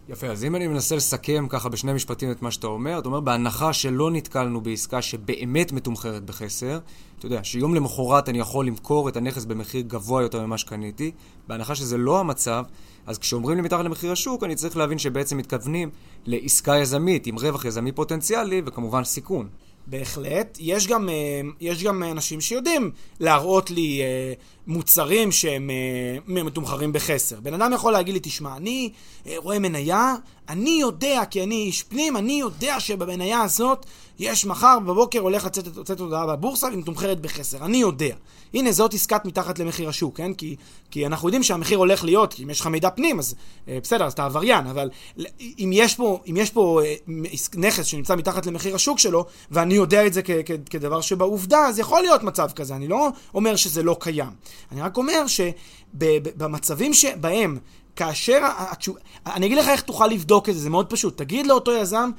יפה, 0.09 0.27
אז 0.27 0.43
אם 0.43 0.55
אני 0.55 0.67
מנסה 0.67 0.95
לסכם 0.95 1.45
ככה 1.49 1.69
בשני 1.69 1.93
משפטים 1.93 2.31
את 2.31 2.41
מה 2.41 2.51
שאתה 2.51 2.67
אומר, 2.67 2.99
אתה 2.99 3.07
אומר, 3.07 3.19
בהנחה 3.19 3.73
שלא 3.73 4.11
נתקלנו 4.11 4.61
בעסקה 4.61 5.01
שבאמת 5.01 5.71
מתומחרת 5.71 6.25
בחסר, 6.25 6.79
אתה 7.17 7.25
יודע, 7.25 7.43
שיום 7.43 7.75
למחרת 7.75 8.29
אני 8.29 8.39
יכול 8.39 8.67
למכור 8.67 9.09
את 9.09 9.17
הנכס 9.17 9.45
במחיר 9.45 9.81
גבוה 9.81 10.21
יותר 10.21 10.45
ממה 10.45 10.57
שקניתי, 10.57 11.11
בהנחה 11.47 11.75
שזה 11.75 11.97
לא 11.97 12.19
המצב, 12.19 12.63
אז 13.05 13.17
כשאומרים 13.17 13.57
לי 13.57 13.63
מתחת 13.63 13.85
למחיר 13.85 14.11
השוק, 14.11 14.43
אני 14.43 14.55
צריך 14.55 14.77
להבין 14.77 14.97
שבעצם 14.97 15.37
מתכוונים 15.37 15.89
לעסקה 16.25 16.77
יזמית 16.77 17.27
עם 17.27 17.35
רווח 17.39 17.65
יזמי 17.65 17.91
פוטנציאלי 17.91 18.61
וכמובן 18.65 19.03
סיכון. 19.03 19.49
בהחלט. 19.87 20.57
יש 20.61 20.87
גם, 20.87 21.09
אה, 21.09 21.41
יש 21.61 21.83
גם 21.83 22.03
אנשים 22.03 22.41
שיודעים 22.41 22.91
להראות 23.19 23.71
לי 23.71 24.01
אה, 24.01 24.33
מוצרים 24.67 25.31
שהם 25.31 25.69
אה, 25.69 26.43
מתומחרים 26.43 26.93
בחסר. 26.93 27.39
בן 27.39 27.53
אדם 27.53 27.73
יכול 27.73 27.93
להגיד 27.93 28.13
לי, 28.13 28.19
תשמע, 28.23 28.57
אני 28.57 28.91
רואה 29.37 29.59
מניה, 29.59 30.15
אני 30.49 30.77
יודע, 30.81 31.21
כי 31.29 31.43
אני 31.43 31.55
איש 31.55 31.83
פנים, 31.83 32.17
אני 32.17 32.33
יודע 32.39 32.79
שבמניה 32.79 33.41
הזאת 33.41 33.85
יש 34.19 34.45
מחר 34.45 34.79
בבוקר 34.79 35.19
הולך 35.19 35.45
לצאת, 35.45 35.77
לצאת 35.77 35.99
הודעה 35.99 36.27
בבורסה 36.27 36.67
והיא 36.67 36.79
מתומחרת 36.79 37.21
בחסר. 37.21 37.65
אני 37.65 37.77
יודע. 37.77 38.15
הנה, 38.53 38.71
זאת 38.71 38.93
עסקת 38.93 39.25
מתחת 39.25 39.59
למחיר 39.59 39.89
השוק, 39.89 40.17
כן? 40.17 40.33
כי, 40.33 40.55
כי 40.91 41.05
אנחנו 41.05 41.27
יודעים 41.27 41.43
שהמחיר 41.43 41.77
הולך 41.77 42.03
להיות, 42.03 42.33
כי 42.33 42.43
אם 42.43 42.49
יש 42.49 42.59
לך 42.59 42.67
מידע 42.67 42.89
פנים, 42.89 43.19
אז 43.19 43.35
אה, 43.67 43.77
בסדר, 43.83 44.05
אז 44.05 44.13
אתה 44.13 44.25
עבריין, 44.25 44.67
אבל 44.67 44.89
אם 45.39 45.69
יש 45.73 45.95
פה, 45.95 46.19
אם 46.29 46.37
יש 46.37 46.49
פה 46.49 46.81
אה, 46.85 46.95
נכס 47.55 47.85
שנמצא 47.85 48.15
מתחת 48.15 48.45
למחיר 48.45 48.75
השוק 48.75 48.99
שלו, 48.99 49.25
ואני 49.51 49.73
יודע 49.73 50.07
את 50.07 50.13
זה 50.13 50.21
כ, 50.23 50.31
כ, 50.45 50.51
כדבר 50.69 51.01
שבעובדה, 51.01 51.59
אז 51.59 51.79
יכול 51.79 52.01
להיות 52.01 52.23
מצב 52.23 52.51
כזה. 52.55 52.75
אני 52.75 52.87
לא 52.87 53.09
אומר 53.33 53.55
שזה 53.55 53.83
לא 53.83 53.97
קיים. 53.99 54.31
אני 54.71 54.81
רק 54.81 54.97
אומר 54.97 55.25
שבמצבים 55.27 56.93
שבהם 56.93 57.57
כאשר, 57.95 58.39
אני 59.27 59.45
אגיד 59.45 59.57
לך 59.57 59.67
איך 59.67 59.81
תוכל 59.81 60.07
לבדוק 60.07 60.49
את 60.49 60.53
זה, 60.53 60.59
זה 60.59 60.69
מאוד 60.69 60.89
פשוט. 60.89 61.17
תגיד 61.17 61.47
לאותו 61.47 61.71
יזם, 61.71 62.09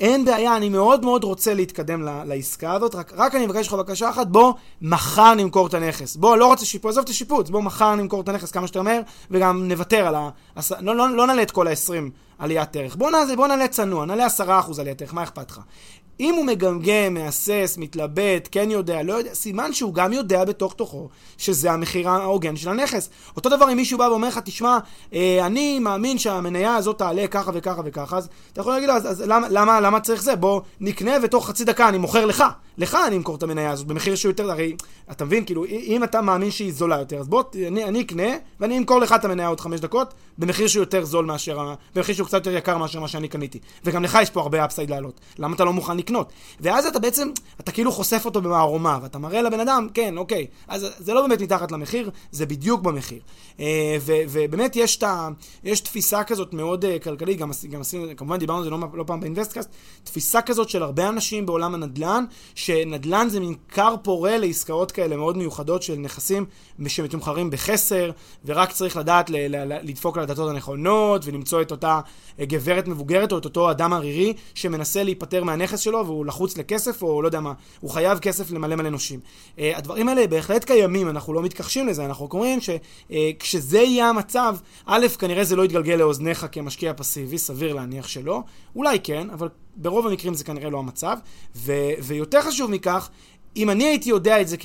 אין 0.00 0.24
בעיה, 0.24 0.56
אני 0.56 0.68
מאוד 0.68 1.04
מאוד 1.04 1.24
רוצה 1.24 1.54
להתקדם 1.54 2.02
לעסקה 2.02 2.72
הזאת, 2.72 2.94
רק, 2.94 3.12
רק 3.16 3.34
אני 3.34 3.46
מבקש 3.46 3.68
לך 3.68 3.74
בקשה 3.74 4.10
אחת, 4.10 4.26
בוא 4.26 4.52
מחר 4.82 5.34
נמכור 5.34 5.66
את 5.66 5.74
הנכס. 5.74 6.16
בוא, 6.16 6.36
לא 6.36 6.46
רוצה 6.46 6.64
שיפוץ, 6.64 6.90
עזוב 6.90 7.04
את 7.04 7.08
השיפוץ, 7.08 7.50
בוא 7.50 7.62
מחר 7.62 7.94
נמכור 7.94 8.20
את 8.20 8.28
הנכס 8.28 8.50
כמה 8.50 8.66
שיותר 8.66 8.82
מהר, 8.82 9.00
וגם 9.30 9.68
נוותר 9.68 10.06
על 10.06 10.14
ה... 10.14 10.30
הס- 10.56 10.72
לא, 10.72 10.96
לא, 10.96 11.10
לא 11.10 11.26
נעלה 11.26 11.42
את 11.42 11.50
כל 11.50 11.68
ה-20 11.68 12.10
עליית 12.38 12.76
ערך. 12.76 12.96
בוא 12.96 13.10
בוא 13.36 13.46
נעלה 13.46 13.68
צנוע, 13.68 14.06
נעלה 14.06 14.26
10% 14.26 14.40
עליית 14.80 15.02
ערך, 15.02 15.14
מה 15.14 15.22
אכפת 15.22 15.50
לך? 15.50 15.60
אם 16.20 16.34
הוא 16.34 16.44
מגמגם, 16.46 17.14
מהסס, 17.14 17.76
מתלבט, 17.78 18.48
כן 18.50 18.70
יודע, 18.70 19.02
לא 19.02 19.12
יודע, 19.12 19.34
סימן 19.34 19.72
שהוא 19.72 19.94
גם 19.94 20.12
יודע 20.12 20.44
בתוך 20.44 20.74
תוכו 20.74 21.08
שזה 21.38 21.72
המחיר 21.72 22.08
ההוגן 22.08 22.56
של 22.56 22.68
הנכס. 22.68 23.10
אותו 23.36 23.48
דבר 23.48 23.72
אם 23.72 23.76
מישהו 23.76 23.98
בא 23.98 24.04
ואומר 24.04 24.28
לך, 24.28 24.38
תשמע, 24.38 24.78
אה, 25.14 25.46
אני 25.46 25.78
מאמין 25.78 26.18
שהמניה 26.18 26.76
הזאת 26.76 26.98
תעלה 26.98 27.26
ככה 27.26 27.50
וככה 27.54 27.80
וככה, 27.84 28.16
אז 28.16 28.28
אתה 28.52 28.60
יכול 28.60 28.72
להגיד 28.72 28.88
לו, 28.88 28.94
אז, 28.94 29.10
אז 29.10 29.20
למה, 29.20 29.48
למה, 29.50 29.80
למה 29.80 30.00
צריך 30.00 30.22
זה? 30.22 30.36
בוא 30.36 30.60
נקנה 30.80 31.12
ותוך 31.22 31.48
חצי 31.48 31.64
דקה 31.64 31.88
אני 31.88 31.98
מוכר 31.98 32.26
לך. 32.26 32.44
לך 32.78 32.98
אני 33.06 33.16
אמכור 33.16 33.36
את 33.36 33.42
המניה 33.42 33.70
הזאת 33.70 33.86
במחיר 33.86 34.14
שהוא 34.14 34.30
יותר, 34.30 34.50
הרי, 34.50 34.76
אתה 35.10 35.24
מבין, 35.24 35.44
כאילו, 35.44 35.64
אם 35.64 36.04
אתה 36.04 36.20
מאמין 36.20 36.50
שהיא 36.50 36.72
זולה 36.72 36.98
יותר, 36.98 37.18
אז 37.18 37.28
בוא, 37.28 37.42
אני, 37.66 37.84
אני 37.84 38.00
אקנה 38.00 38.28
ואני 38.60 38.78
אמכור 38.78 39.00
לך 39.00 39.12
את 39.12 39.24
המניה 39.24 39.48
עוד 39.48 39.60
חמש 39.60 39.80
דקות, 39.80 40.14
במחיר 40.38 40.66
שהוא 40.66 40.82
יותר 40.82 41.04
זול 41.04 41.24
מאשר, 41.24 41.74
במחיר 41.94 42.14
שהוא 42.14 42.26
קצת 42.26 42.34
יותר 42.34 42.56
יקר 42.56 42.78
מאשר 42.78 43.00
מה 43.00 43.08
שאני 43.08 43.28
קניתי. 43.28 43.58
וגם 43.84 44.04
לך 44.04 44.18
יש 44.22 44.30
פה 44.30 44.40
הרבה 44.40 44.64
אפסייד 44.64 44.90
לעלות. 44.90 45.20
למה 45.38 45.54
אתה 45.54 45.64
לא 45.64 45.72
מוכן 45.72 45.96
לקנות? 46.08 46.32
ואז 46.60 46.86
אתה 46.86 46.98
בעצם, 46.98 47.28
אתה 47.60 47.72
כאילו 47.72 47.92
חושף 47.92 48.22
אותו 48.24 48.40
במערומה, 48.42 48.98
ואתה 49.02 49.18
מראה 49.18 49.42
לבן 49.42 49.60
אדם, 49.60 49.88
כן, 49.94 50.18
אוקיי, 50.18 50.46
אז 50.68 50.86
זה 50.98 51.14
לא 51.14 51.22
באמת 51.22 51.40
מתחת 51.40 51.72
למחיר, 51.72 52.10
זה 52.32 52.46
בדיוק 52.46 52.80
במחיר. 52.80 53.18
אה, 53.60 53.96
ו- 54.00 54.22
ובאמת 54.28 54.76
יש, 54.76 55.02
ה- 55.02 55.28
יש 55.64 55.80
תפיסה 55.80 56.24
כזאת 56.24 56.52
מאוד 56.54 56.84
אה, 56.84 56.98
כלכלית, 56.98 57.38
גם, 57.38 57.50
גם 57.70 57.80
עשינו, 57.80 58.06
כמובן 58.16 58.36
דיברנו 58.38 58.58
על 58.58 58.64
זה 58.64 58.70
לא, 58.70 58.78
לא 58.94 59.04
פעם 59.06 59.20
באינבסטקאסט, 59.20 59.68
תפיסה 60.04 60.42
כזאת 60.42 60.68
של 60.68 60.82
הרבה 60.82 61.08
אנשים 61.08 61.46
בעולם 61.46 61.74
הנדל"ן, 61.74 62.24
שנדל"ן 62.54 63.28
זה 63.28 63.40
מין 63.40 63.54
כר 63.68 63.94
פורה 64.02 64.38
לעסקאות 64.38 64.92
כאלה 64.92 65.16
מאוד 65.16 65.36
מיוחדות 65.36 65.82
של 65.82 65.94
נכסים 65.94 66.44
שמתומחרים 66.86 67.50
בחסר, 67.50 68.10
ורק 68.44 68.72
צריך 68.72 68.96
לדעת 68.96 69.30
ל- 69.30 69.36
ל- 69.36 69.72
ל- 69.72 69.78
לדפוק 69.82 70.16
על 70.16 70.22
הדלתות 70.22 70.50
הנכונות, 70.50 71.22
ולמצוא 71.24 71.62
את 71.62 71.70
אותה 71.70 72.00
אה, 72.40 72.44
גברת 72.44 72.88
מבוגרת, 72.88 73.32
או 73.32 73.38
את 73.38 73.44
אותו 73.44 73.70
אדם 73.70 73.92
ערירי, 73.92 74.32
שמנסה 74.54 75.02
להיפטר 75.02 75.44
מהנכס 75.44 75.80
שלו, 75.80 75.97
והוא 76.06 76.26
לחוץ 76.26 76.58
לכסף, 76.58 77.02
או 77.02 77.22
לא 77.22 77.28
יודע 77.28 77.40
מה, 77.40 77.52
הוא 77.80 77.90
חייב 77.90 78.18
כסף 78.18 78.50
למלא 78.50 78.76
מלא 78.76 78.90
נושים. 78.90 79.20
אה, 79.58 79.72
הדברים 79.76 80.08
האלה 80.08 80.26
בהחלט 80.26 80.64
קיימים, 80.64 81.08
אנחנו 81.08 81.32
לא 81.32 81.42
מתכחשים 81.42 81.86
לזה, 81.86 82.04
אנחנו 82.04 82.28
אומרים 82.32 82.58
שכשזה 82.60 83.78
יהיה 83.78 84.08
המצב, 84.08 84.56
א', 84.86 85.06
כנראה 85.18 85.44
זה 85.44 85.56
לא 85.56 85.64
יתגלגל 85.64 85.94
לאוזניך 85.94 86.46
כמשקיע 86.52 86.92
פסיבי, 86.96 87.38
סביר 87.38 87.74
להניח 87.74 88.08
שלא, 88.08 88.42
אולי 88.76 88.98
כן, 89.02 89.30
אבל 89.30 89.48
ברוב 89.76 90.06
המקרים 90.06 90.34
זה 90.34 90.44
כנראה 90.44 90.70
לא 90.70 90.78
המצב, 90.78 91.16
ו- 91.56 91.92
ויותר 92.02 92.42
חשוב 92.42 92.70
מכך, 92.70 93.08
אם 93.56 93.70
אני 93.70 93.84
הייתי 93.84 94.10
יודע 94.10 94.40
את 94.40 94.48
זה 94.48 94.56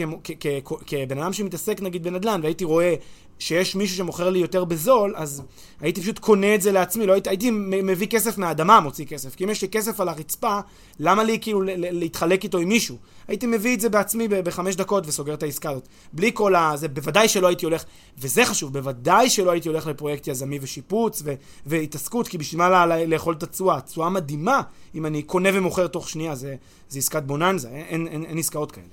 כבן 0.86 1.18
אדם 1.18 1.34
שמתעסק 1.34 1.82
נגיד 1.82 2.04
בנדל"ן, 2.04 2.40
והייתי 2.44 2.64
רואה 2.64 2.96
שיש 3.40 3.76
מישהו 3.76 3.98
שמוכר 3.98 4.30
לי 4.30 4.40
יותר 4.40 4.66
בזול, 4.66 5.14
אז 5.16 5.42
הייתי 5.82 6.02
פשוט 6.02 6.20
קונה 6.20 6.56
את 6.56 6.62
זה 6.62 6.72
לעצמי, 6.72 7.06
לא 7.06 7.14
הייתי, 7.14 7.30
הייתי 7.30 7.52
מביא 7.52 8.08
כסף 8.08 8.38
מהאדמה, 8.38 8.80
מוציא 8.80 9.06
כסף. 9.06 9.36
כי 9.36 9.44
אם 9.44 9.50
יש 9.50 9.62
לי 9.62 9.68
כסף 9.70 10.00
על 10.00 10.10
הרצפה, 10.10 10.60
למה 11.00 11.24
לי 11.24 11.38
כאילו 11.42 11.62
להתחלק 11.78 12.44
איתו 12.44 12.58
עם 12.58 12.70
מישהו? 12.70 12.98
הייתי 13.28 13.46
מביא 13.48 13.76
את 13.76 13.80
זה 13.80 13.90
בעצמי 13.90 14.28
בחמש 14.28 14.76
דקות 14.76 15.08
וסוגר 15.08 15.34
את 15.34 15.44
העסקה 15.44 15.70
הזאת. 15.70 15.88
בלי 16.14 16.32
כל 16.34 16.56
ה... 16.56 16.72
זה 16.76 16.88
בוודאי 16.88 17.28
שלא 17.28 17.48
הייתי 17.48 17.66
הולך, 17.66 17.84
וזה 18.18 18.46
חשוב, 18.46 18.74
בוודאי 18.74 19.30
שלא 19.30 19.52
הייתי 19.52 19.70
הולך 19.70 19.88
לפרויקט 19.88 20.28
יזמי 20.28 20.60
ושיפוץ 20.62 21.22
ו- 21.26 21.34
והתעסקות, 21.66 22.28
כי 22.28 22.38
בשביל 22.38 22.60
מה 22.60 22.70
לה- 22.70 22.86
לה- 22.86 23.06
לאכול 23.06 23.34
את 23.36 23.44
התשואה? 23.44 23.82
תשואה 23.82 24.10
מדהימה, 24.10 24.62
אם 24.96 25.06
אני 25.06 25.24
קונה 25.24 25.50
ומוכר 25.54 25.88
תוך 25.88 26.10
שנייה, 26.10 26.36
זה, 26.36 26.56
זה 26.90 27.00
עסקת 27.00 27.24
בוננזה, 27.24 27.70
אין, 27.70 27.86
אין, 27.86 28.08
אין, 28.08 28.26
אין 28.26 28.38
עסקאות 28.38 28.72
כאלה. 28.72 28.86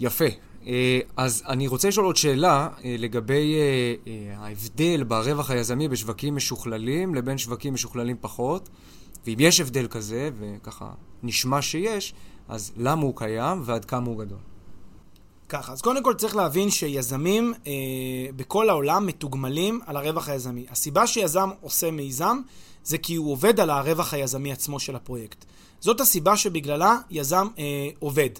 יפה. 0.00 0.24
אה, 0.66 1.00
אז 1.16 1.42
אני 1.48 1.66
רוצה 1.66 1.88
לשאול 1.88 2.06
עוד 2.06 2.16
שאלה 2.16 2.68
אה, 2.84 2.96
לגבי 2.98 3.54
אה, 4.06 4.12
ההבדל 4.36 5.04
ברווח 5.04 5.50
היזמי 5.50 5.88
בשווקים 5.88 6.36
משוכללים 6.36 7.14
לבין 7.14 7.38
שווקים 7.38 7.74
משוכללים 7.74 8.16
פחות, 8.20 8.68
ואם 9.26 9.36
יש 9.38 9.60
הבדל 9.60 9.86
כזה, 9.86 10.30
וככה 10.38 10.90
נשמע 11.22 11.62
שיש, 11.62 12.14
אז 12.48 12.72
למה 12.76 13.02
הוא 13.02 13.16
קיים 13.16 13.62
ועד 13.64 13.84
כמה 13.84 14.06
הוא 14.06 14.18
גדול. 14.18 14.38
ככה, 15.48 15.72
אז 15.72 15.82
קודם 15.82 16.02
כל 16.02 16.14
צריך 16.14 16.36
להבין 16.36 16.70
שיזמים 16.70 17.54
אה, 17.66 17.72
בכל 18.36 18.68
העולם 18.70 19.06
מתוגמלים 19.06 19.80
על 19.86 19.96
הרווח 19.96 20.28
היזמי. 20.28 20.66
הסיבה 20.70 21.06
שיזם 21.06 21.50
עושה 21.60 21.90
מיזם 21.90 22.40
זה 22.84 22.98
כי 22.98 23.14
הוא 23.14 23.32
עובד 23.32 23.60
על 23.60 23.70
הרווח 23.70 24.14
היזמי 24.14 24.52
עצמו 24.52 24.80
של 24.80 24.96
הפרויקט. 24.96 25.44
זאת 25.80 26.00
הסיבה 26.00 26.36
שבגללה 26.36 26.98
יזם 27.10 27.46
אה, 27.58 27.88
עובד. 27.98 28.30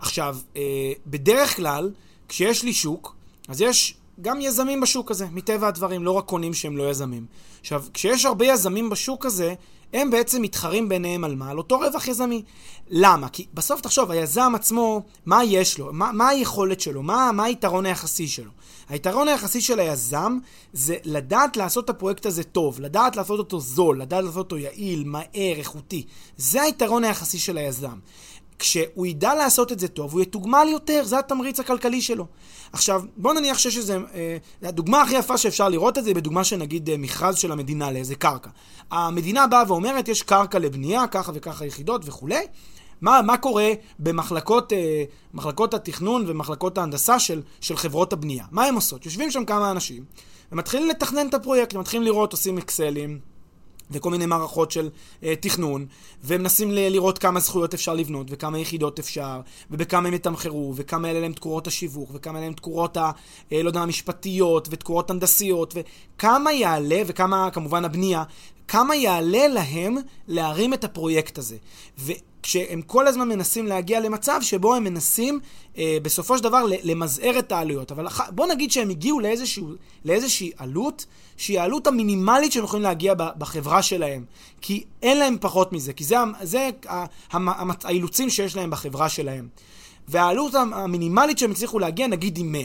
עכשיו, 0.00 0.36
אה, 0.56 0.92
בדרך 1.06 1.56
כלל, 1.56 1.90
כשיש 2.28 2.62
לי 2.62 2.72
שוק, 2.72 3.16
אז 3.48 3.60
יש 3.60 3.94
גם 4.20 4.40
יזמים 4.40 4.80
בשוק 4.80 5.10
הזה, 5.10 5.26
מטבע 5.32 5.68
הדברים, 5.68 6.04
לא 6.04 6.10
רק 6.10 6.24
קונים 6.24 6.54
שהם 6.54 6.76
לא 6.76 6.90
יזמים. 6.90 7.26
עכשיו, 7.60 7.84
כשיש 7.94 8.24
הרבה 8.24 8.46
יזמים 8.46 8.90
בשוק 8.90 9.26
הזה, 9.26 9.54
הם 9.92 10.10
בעצם 10.10 10.42
מתחרים 10.42 10.88
ביניהם 10.88 11.24
על 11.24 11.34
מה? 11.34 11.50
על 11.50 11.58
אותו 11.58 11.78
רווח 11.78 12.08
יזמי. 12.08 12.42
למה? 12.90 13.28
כי 13.28 13.46
בסוף 13.54 13.80
תחשוב, 13.80 14.10
היזם 14.10 14.52
עצמו, 14.54 15.02
מה 15.26 15.44
יש 15.44 15.78
לו? 15.78 15.92
מה, 15.92 16.12
מה 16.12 16.28
היכולת 16.28 16.80
שלו? 16.80 17.02
מה, 17.02 17.32
מה 17.32 17.44
היתרון 17.44 17.86
היחסי 17.86 18.28
שלו? 18.28 18.50
היתרון 18.88 19.28
היחסי 19.28 19.60
של 19.60 19.80
היזם 19.80 20.38
זה 20.72 20.96
לדעת 21.04 21.56
לעשות 21.56 21.84
את 21.84 21.90
הפרויקט 21.90 22.26
הזה 22.26 22.42
טוב, 22.42 22.80
לדעת 22.80 23.16
לעשות 23.16 23.38
אותו 23.38 23.60
זול, 23.60 24.00
לדעת 24.00 24.24
לעשות 24.24 24.36
אותו 24.36 24.58
יעיל, 24.58 25.04
מהר, 25.04 25.56
איכותי. 25.56 26.06
זה 26.36 26.62
היתרון 26.62 27.04
היחסי 27.04 27.38
של 27.38 27.58
היזם. 27.58 27.98
כשהוא 28.60 29.06
ידע 29.06 29.34
לעשות 29.34 29.72
את 29.72 29.80
זה 29.80 29.88
טוב, 29.88 30.12
הוא 30.12 30.20
יתוגמל 30.20 30.66
יותר, 30.70 31.02
זה 31.04 31.18
התמריץ 31.18 31.60
הכלכלי 31.60 32.02
שלו. 32.02 32.26
עכשיו, 32.72 33.02
בוא 33.16 33.34
נניח 33.34 33.58
שיש 33.58 33.76
איזה... 33.76 33.98
אה, 34.14 34.36
הדוגמה 34.62 35.02
הכי 35.02 35.14
יפה 35.14 35.38
שאפשר 35.38 35.68
לראות 35.68 35.98
את 35.98 36.04
זה 36.04 36.14
בדוגמה 36.14 36.44
של 36.44 36.56
נגיד 36.56 36.90
אה, 36.90 36.96
מכרז 36.96 37.36
של 37.36 37.52
המדינה 37.52 37.90
לאיזה 37.90 38.14
קרקע. 38.14 38.50
המדינה 38.90 39.46
באה 39.46 39.62
ואומרת, 39.68 40.08
יש 40.08 40.22
קרקע 40.22 40.58
לבנייה, 40.58 41.06
ככה 41.06 41.32
וככה 41.34 41.66
יחידות 41.66 42.02
וכולי. 42.04 42.46
מה, 43.00 43.22
מה 43.22 43.36
קורה 43.36 43.72
במחלקות 43.98 44.72
אה, 44.72 45.78
התכנון 45.78 46.24
ומחלקות 46.26 46.78
ההנדסה 46.78 47.18
של, 47.18 47.42
של 47.60 47.76
חברות 47.76 48.12
הבנייה? 48.12 48.44
מה 48.50 48.64
הן 48.64 48.74
עושות? 48.74 49.06
יושבים 49.06 49.30
שם 49.30 49.44
כמה 49.44 49.70
אנשים 49.70 50.04
ומתחילים 50.52 50.88
לתכנן 50.88 51.28
את 51.28 51.34
הפרויקט, 51.34 51.74
מתחילים 51.74 52.06
לראות, 52.06 52.32
עושים 52.32 52.58
אקסלים. 52.58 53.29
וכל 53.90 54.10
מיני 54.10 54.26
מערכות 54.26 54.70
של 54.70 54.88
uh, 55.20 55.24
תכנון, 55.40 55.86
ומנסים 56.24 56.70
ל- 56.70 56.88
לראות 56.88 57.18
כמה 57.18 57.40
זכויות 57.40 57.74
אפשר 57.74 57.94
לבנות, 57.94 58.26
וכמה 58.30 58.58
יחידות 58.58 58.98
אפשר, 58.98 59.40
ובכמה 59.70 60.08
הם 60.08 60.14
יתמחרו, 60.14 60.72
וכמה 60.76 61.10
אלה 61.10 61.20
להם 61.20 61.32
תקורות 61.32 61.66
השיווק, 61.66 62.10
וכמה 62.12 62.38
אלה 62.38 62.46
להם 62.46 62.54
תקורות 62.54 62.96
ה... 62.96 63.10
uh, 63.10 63.54
לא 63.62 63.68
יודע, 63.68 63.80
המשפטיות, 63.80 64.68
ותקורות 64.70 65.10
הנדסיות, 65.10 65.74
וכמה 65.76 66.52
יעלה, 66.52 67.02
וכמה 67.06 67.50
כמובן 67.50 67.84
הבנייה, 67.84 68.24
כמה 68.70 68.96
יעלה 68.96 69.48
להם 69.48 69.96
להרים 70.28 70.74
את 70.74 70.84
הפרויקט 70.84 71.38
הזה. 71.38 71.56
וכשהם 71.98 72.82
כל 72.82 73.06
הזמן 73.06 73.28
מנסים 73.28 73.66
להגיע 73.66 74.00
למצב 74.00 74.38
שבו 74.42 74.74
הם 74.74 74.84
מנסים 74.84 75.40
אה, 75.78 75.98
בסופו 76.02 76.38
של 76.38 76.44
דבר 76.44 76.64
למזער 76.82 77.38
את 77.38 77.52
העלויות. 77.52 77.92
אבל 77.92 78.06
אח... 78.06 78.20
בוא 78.30 78.46
נגיד 78.46 78.70
שהם 78.70 78.90
הגיעו 78.90 79.20
לאיזשהו, 79.20 79.68
לאיזושהי 80.04 80.50
עלות, 80.56 81.06
שהיא 81.36 81.60
העלות 81.60 81.86
המינימלית 81.86 82.52
שהם 82.52 82.64
יכולים 82.64 82.82
להגיע 82.82 83.14
בחברה 83.14 83.82
שלהם. 83.82 84.24
כי 84.60 84.84
אין 85.02 85.18
להם 85.18 85.36
פחות 85.40 85.72
מזה, 85.72 85.92
כי 85.92 86.04
זה, 86.04 86.16
זה 86.42 86.70
האילוצים 87.84 88.30
שיש 88.30 88.56
להם 88.56 88.70
בחברה 88.70 89.08
שלהם. 89.08 89.48
והעלות 90.08 90.54
המינימלית 90.54 91.38
שהם 91.38 91.50
הצליחו 91.50 91.78
להגיע, 91.78 92.06
נגיד 92.06 92.36
היא 92.36 92.44
100. 92.44 92.62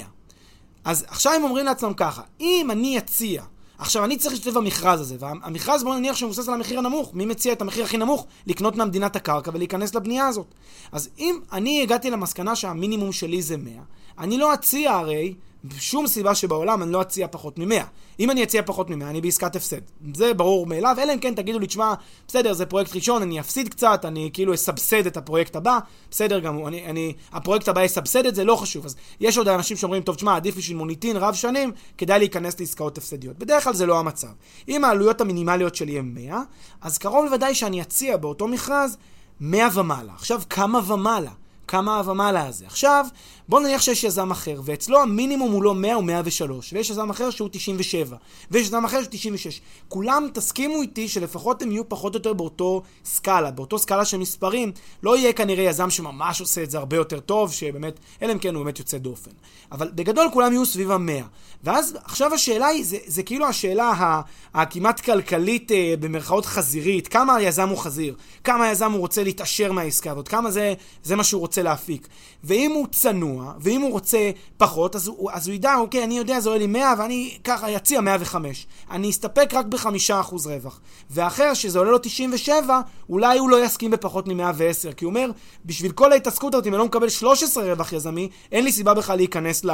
אז 0.83 1.05
עכשיו 1.07 1.33
הם 1.33 1.43
אומרים 1.43 1.65
לעצמם 1.65 1.93
ככה, 1.93 2.21
אם 2.39 2.67
אני 2.71 2.97
אציע 2.97 3.43
עכשיו, 3.77 4.05
אני 4.05 4.17
צריך 4.17 4.33
להשתתף 4.33 4.53
במכרז 4.53 5.01
הזה, 5.01 5.15
והמכרז 5.19 5.83
בוא 5.83 5.95
נניח 5.95 6.15
שהוא 6.15 6.27
מבוסס 6.27 6.47
על 6.47 6.53
המחיר 6.53 6.79
הנמוך. 6.79 7.13
מי 7.13 7.25
מציע 7.25 7.53
את 7.53 7.61
המחיר 7.61 7.83
הכי 7.83 7.97
נמוך? 7.97 8.25
לקנות 8.47 8.75
מהמדינה 8.75 9.05
את 9.05 9.15
הקרקע 9.15 9.51
ולהיכנס 9.53 9.95
לבנייה 9.95 10.27
הזאת. 10.27 10.47
אז 10.91 11.09
אם 11.19 11.39
אני 11.53 11.81
הגעתי 11.81 12.09
למסקנה 12.09 12.55
שהמינימום 12.55 13.11
שלי 13.11 13.41
זה 13.41 13.57
100, 13.57 13.73
אני 14.19 14.37
לא 14.37 14.53
אציע 14.53 14.91
הרי, 14.91 15.33
בשום 15.67 16.07
סיבה 16.07 16.35
שבעולם 16.35 16.83
אני 16.83 16.91
לא 16.91 17.01
אציע 17.01 17.27
פחות 17.31 17.59
מ-100. 17.59 17.83
אם 18.19 18.31
אני 18.31 18.43
אציע 18.43 18.61
פחות 18.65 18.89
מ-100, 18.89 19.05
אני 19.05 19.21
בעסקת 19.21 19.55
הפסד. 19.55 19.81
זה 20.15 20.33
ברור 20.33 20.67
מאליו, 20.67 20.95
אלא 20.99 21.13
אם 21.13 21.19
כן 21.19 21.35
תגידו 21.35 21.59
לי, 21.59 21.67
תשמע, 21.67 21.93
בסדר, 22.27 22.53
זה 22.53 22.65
פרויקט 22.65 22.95
ראשון, 22.95 23.21
אני 23.21 23.39
אפסיד 23.39 23.69
קצת, 23.69 24.05
אני 24.05 24.29
כאילו 24.33 24.53
אסבסד 24.53 25.05
את 25.05 25.17
הפרויקט 25.17 25.55
הבא, 25.55 25.79
בסדר 26.11 26.39
גמור, 26.39 26.67
אני, 26.67 26.85
אני, 26.85 27.13
הפרויקט 27.31 27.67
הבא 27.67 27.83
יסבסד 27.83 28.25
את 28.25 28.35
זה, 28.35 28.43
לא 28.43 28.55
חשוב. 28.55 28.85
אז 28.85 28.95
יש 29.19 29.37
עוד 29.37 29.47
אנשים 29.47 29.77
שאומרים, 29.77 30.03
טוב, 30.03 30.15
תשמע, 30.15 30.35
עדיף 30.35 30.57
בשביל 30.57 30.77
מוניטין 30.77 31.17
רב 31.17 31.33
שנים, 31.33 31.71
כדאי 31.97 32.19
להיכנס 32.19 32.59
לעסקאות 32.59 32.97
הפסדיות. 32.97 33.37
בדרך 33.37 33.63
כלל 33.63 33.73
זה 33.73 33.85
לא 33.85 33.99
המצב. 33.99 34.27
אם 34.67 34.83
העלויות 34.83 35.21
המינימליות 35.21 35.75
שלי 35.75 35.99
הן 35.99 36.11
100, 36.13 36.41
אז 36.81 36.97
קרוב 36.97 37.25
לוודאי 37.25 37.55
שאני 37.55 37.81
אציע 37.81 38.17
באותו 38.17 38.47
מכרז 38.47 38.97
100 39.39 39.67
ומעלה. 39.73 40.13
עכשיו, 40.15 40.41
כמה 40.49 40.79
ומעלה? 40.87 41.31
כמה 41.67 42.01
ומעלה 42.05 42.47
הזה. 42.47 42.65
עכשיו, 42.65 43.05
בוא 43.49 43.59
נניח 43.59 43.81
שיש 43.81 44.03
יזם 44.03 44.31
אחר, 44.31 44.61
ואצלו 44.63 45.01
המינימום 45.01 45.51
הוא 45.51 45.63
לא 45.63 45.75
100 45.75 45.95
או 45.95 46.01
103, 46.01 46.73
ויש 46.73 46.89
יזם 46.89 47.09
אחר 47.09 47.29
שהוא 47.29 47.49
97, 47.51 48.17
ויש 48.51 48.67
יזם 48.67 48.85
אחר 48.85 49.01
שהוא 49.01 49.11
96. 49.11 49.61
כולם 49.89 50.27
תסכימו 50.33 50.81
איתי 50.81 51.07
שלפחות 51.07 51.61
הם 51.61 51.71
יהיו 51.71 51.89
פחות 51.89 52.15
או 52.15 52.17
יותר 52.19 52.33
באותו 52.33 52.81
סקאלה, 53.05 53.51
באותו 53.51 53.79
סקאלה 53.79 54.05
של 54.05 54.17
מספרים. 54.17 54.71
לא 55.03 55.17
יהיה 55.17 55.33
כנראה 55.33 55.63
יזם 55.63 55.89
שממש 55.89 56.41
עושה 56.41 56.63
את 56.63 56.71
זה 56.71 56.77
הרבה 56.77 56.97
יותר 56.97 57.19
טוב, 57.19 57.51
שבאמת, 57.51 57.99
אלא 58.21 58.33
אם 58.33 58.39
כן 58.39 58.55
הוא 58.55 58.63
באמת 58.63 58.79
יוצא 58.79 58.97
דופן. 58.97 59.31
אבל 59.71 59.91
בגדול 59.95 60.29
כולם 60.33 60.53
יהיו 60.53 60.65
סביב 60.65 60.91
המאה. 60.91 61.23
ואז 61.63 61.97
עכשיו 62.03 62.33
השאלה 62.33 62.67
היא, 62.67 62.85
זה, 62.85 62.97
זה 63.05 63.23
כאילו 63.23 63.45
השאלה 63.45 64.21
הכמעט 64.53 64.99
כלכלית 64.99 65.71
אה, 65.71 65.93
במרכאות 65.99 66.45
חזירית, 66.45 67.07
כמה 67.07 67.35
היזם 67.35 67.69
הוא 67.69 67.77
חזיר, 67.77 68.15
כמה 68.43 68.65
היזם 68.65 68.91
הוא 68.91 68.99
רוצה 68.99 69.23
להתעשר 69.23 69.71
מהעסקה 69.71 70.11
הזאת, 70.11 70.27
כמה 70.27 70.51
זה, 70.51 70.73
זה 71.03 71.15
מה 71.15 71.23
שהוא 71.23 71.39
רוצה 71.39 71.61
להפיק. 71.61 72.07
ואם 72.43 72.71
הוא 72.71 72.87
צנוע, 72.91 73.34
ואם 73.59 73.81
הוא 73.81 73.91
רוצה 73.91 74.31
פחות, 74.57 74.95
אז 74.95 75.07
הוא, 75.07 75.31
אז 75.31 75.47
הוא 75.47 75.55
ידע, 75.55 75.75
אוקיי, 75.75 76.03
אני 76.03 76.17
יודע, 76.17 76.39
זה 76.39 76.49
עולה 76.49 76.59
לי 76.59 76.67
100, 76.67 76.93
ואני 76.97 77.37
ככה 77.43 77.75
אציע 77.75 78.01
105. 78.01 78.67
אני 78.91 79.09
אסתפק 79.09 79.53
רק 79.53 79.65
ב-5% 79.65 80.35
רווח. 80.45 80.79
ואחר, 81.09 81.53
שזה 81.53 81.79
עולה 81.79 81.91
לו 81.91 81.97
97, 81.97 82.81
אולי 83.09 83.37
הוא 83.37 83.49
לא 83.49 83.65
יסכים 83.65 83.91
בפחות 83.91 84.27
מ-110, 84.27 84.93
כי 84.93 85.05
הוא 85.05 85.09
אומר, 85.09 85.31
בשביל 85.65 85.91
כל 85.91 86.11
ההתעסקות 86.11 86.53
הזאת, 86.53 86.67
אם 86.67 86.73
אני 86.73 86.79
לא 86.79 86.85
מקבל 86.85 87.09
13 87.09 87.63
רווח 87.63 87.93
יזמי, 87.93 88.29
אין 88.51 88.63
לי 88.63 88.71
סיבה 88.71 88.93
בכלל 88.93 89.15
להיכנס 89.15 89.65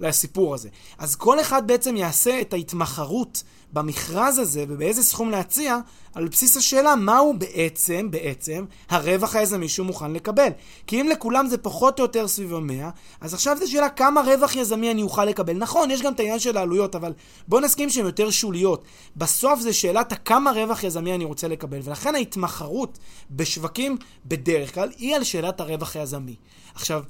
לסיפור 0.00 0.54
הזה. 0.54 0.68
אז 0.98 1.16
כל 1.16 1.40
אחד 1.40 1.66
בעצם 1.66 1.96
יעשה 1.96 2.40
את 2.40 2.52
ההתמחרות 2.52 3.42
במכרז 3.72 4.38
הזה 4.38 4.64
ובאיזה 4.68 5.02
סכום 5.02 5.30
להציע, 5.30 5.78
על 6.14 6.28
בסיס 6.28 6.56
השאלה 6.56 6.96
מהו 6.96 7.34
בעצם, 7.38 8.10
בעצם, 8.10 8.64
הרווח 8.88 9.36
היזמי 9.36 9.68
שהוא 9.68 9.86
מוכן 9.86 10.12
לקבל. 10.12 10.48
כי 10.86 11.00
אם 11.00 11.08
לכולם 11.08 11.46
זה 11.46 11.58
פחות 11.58 11.98
או 11.98 12.04
יותר 12.04 12.28
סביב 12.28 12.54
המאה, 12.54 12.90
אז 13.20 13.34
עכשיו 13.34 13.56
זו 13.58 13.70
שאלה 13.70 13.88
כמה 13.88 14.20
רווח 14.20 14.56
יזמי 14.56 14.90
אני 14.90 15.02
אוכל 15.02 15.24
לקבל. 15.24 15.52
נכון, 15.52 15.90
יש 15.90 16.02
גם 16.02 16.12
את 16.12 16.20
העניין 16.20 16.38
של 16.38 16.56
העלויות, 16.56 16.94
אבל 16.94 17.12
בואו 17.48 17.60
נסכים 17.60 17.90
שהן 17.90 18.06
יותר 18.06 18.30
שוליות. 18.30 18.84
בסוף 19.16 19.60
זה 19.60 19.72
שאלת 19.72 20.12
הכמה 20.12 20.50
רווח 20.50 20.84
יזמי 20.84 21.14
אני 21.14 21.24
רוצה 21.24 21.48
לקבל, 21.48 21.78
ולכן 21.84 22.14
ההתמחרות 22.14 22.98
בשווקים 23.30 23.96
בדרך 24.26 24.74
כלל 24.74 24.90
היא 24.98 25.16
על 25.16 25.24
שאלת 25.24 25.60
הרווח 25.60 25.96
היזמי. 25.96 26.36
עכשיו, 26.78 27.02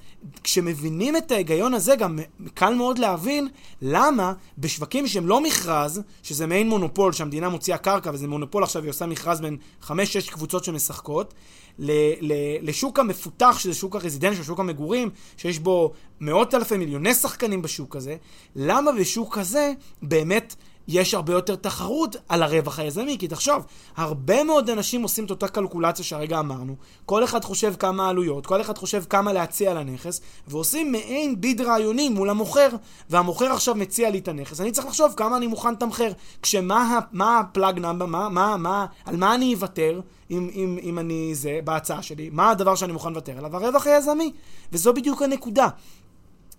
כשמבינים 0.44 1.16
את 1.16 1.32
ההיגיון 1.32 1.74
הזה, 1.74 1.96
גם 1.96 2.18
קל 2.54 2.74
מאוד 2.74 2.98
להבין 2.98 3.48
למה 3.82 4.32
בשווקים 4.58 5.06
שהם 5.06 5.26
לא 5.26 5.40
מכרז, 5.40 6.02
שזה 6.22 6.46
מעין 6.46 6.68
מונופול, 6.68 7.12
שהמדינה 7.12 7.48
מוציאה 7.48 7.78
קרקע 7.78 8.10
וזה 8.14 8.28
מונופול 8.28 8.62
עכשיו, 8.62 8.82
היא 8.82 8.90
עושה 8.90 9.06
מכרז 9.06 9.40
בין 9.40 9.56
5-6 9.82 9.90
קבוצות 10.30 10.64
שמשחקות, 10.64 11.34
לשוק 12.62 12.98
המפותח, 12.98 13.58
שזה 13.58 13.74
שוק 13.74 13.96
הרזידנציה, 13.96 14.44
שוק 14.44 14.60
המגורים, 14.60 15.10
שיש 15.36 15.58
בו 15.58 15.92
מאות 16.20 16.54
אלפי 16.54 16.76
מיליוני 16.76 17.14
שחקנים 17.14 17.62
בשוק 17.62 17.96
הזה, 17.96 18.16
למה 18.56 18.92
בשוק 18.92 19.38
כזה 19.38 19.72
באמת 20.02 20.54
יש 20.88 21.14
הרבה 21.14 21.32
יותר 21.32 21.56
תחרות 21.56 22.16
על 22.28 22.42
הרווח 22.42 22.78
היזמי, 22.78 23.16
כי 23.18 23.28
תחשוב, 23.28 23.66
הרבה 23.96 24.44
מאוד 24.44 24.70
אנשים 24.70 25.02
עושים 25.02 25.24
את 25.24 25.30
אותה 25.30 25.48
קלקולציה 25.48 26.04
שהרגע 26.04 26.38
אמרנו, 26.38 26.76
כל 27.06 27.24
אחד 27.24 27.44
חושב 27.44 27.74
כמה 27.78 28.06
העלויות, 28.06 28.46
כל 28.46 28.60
אחד 28.60 28.78
חושב 28.78 29.04
כמה 29.10 29.32
להציע 29.32 29.74
לנכס, 29.74 30.20
ועושים 30.46 30.92
מעין 30.92 31.40
ביד 31.40 31.60
רעיוני 31.60 32.08
מול 32.08 32.30
המוכר, 32.30 32.68
והמוכר 33.10 33.52
עכשיו 33.52 33.74
מציע 33.74 34.10
לי 34.10 34.18
את 34.18 34.28
הנכס, 34.28 34.60
אני 34.60 34.72
צריך 34.72 34.86
לחשוב 34.86 35.14
כמה 35.16 35.36
אני 35.36 35.46
מוכן 35.46 35.72
לתמחר, 35.72 36.12
כשמה 36.42 37.00
הפלאג 37.20 37.78
נאמבר, 37.78 38.06
מה, 38.06 38.28
מה, 38.28 38.56
מה, 38.56 38.86
על 39.04 39.16
מה 39.16 39.34
אני 39.34 39.54
אוותר? 39.54 40.00
אם, 40.30 40.50
אם, 40.54 40.78
אם 40.82 40.98
אני 40.98 41.34
זה, 41.34 41.60
בהצעה 41.64 42.02
שלי, 42.02 42.30
מה 42.32 42.50
הדבר 42.50 42.74
שאני 42.74 42.92
מוכן 42.92 43.08
לוותר 43.08 43.38
עליו? 43.38 43.56
הרווח 43.56 43.86
היזמי. 43.86 44.32
וזו 44.72 44.92
בדיוק 44.92 45.22
הנקודה. 45.22 45.68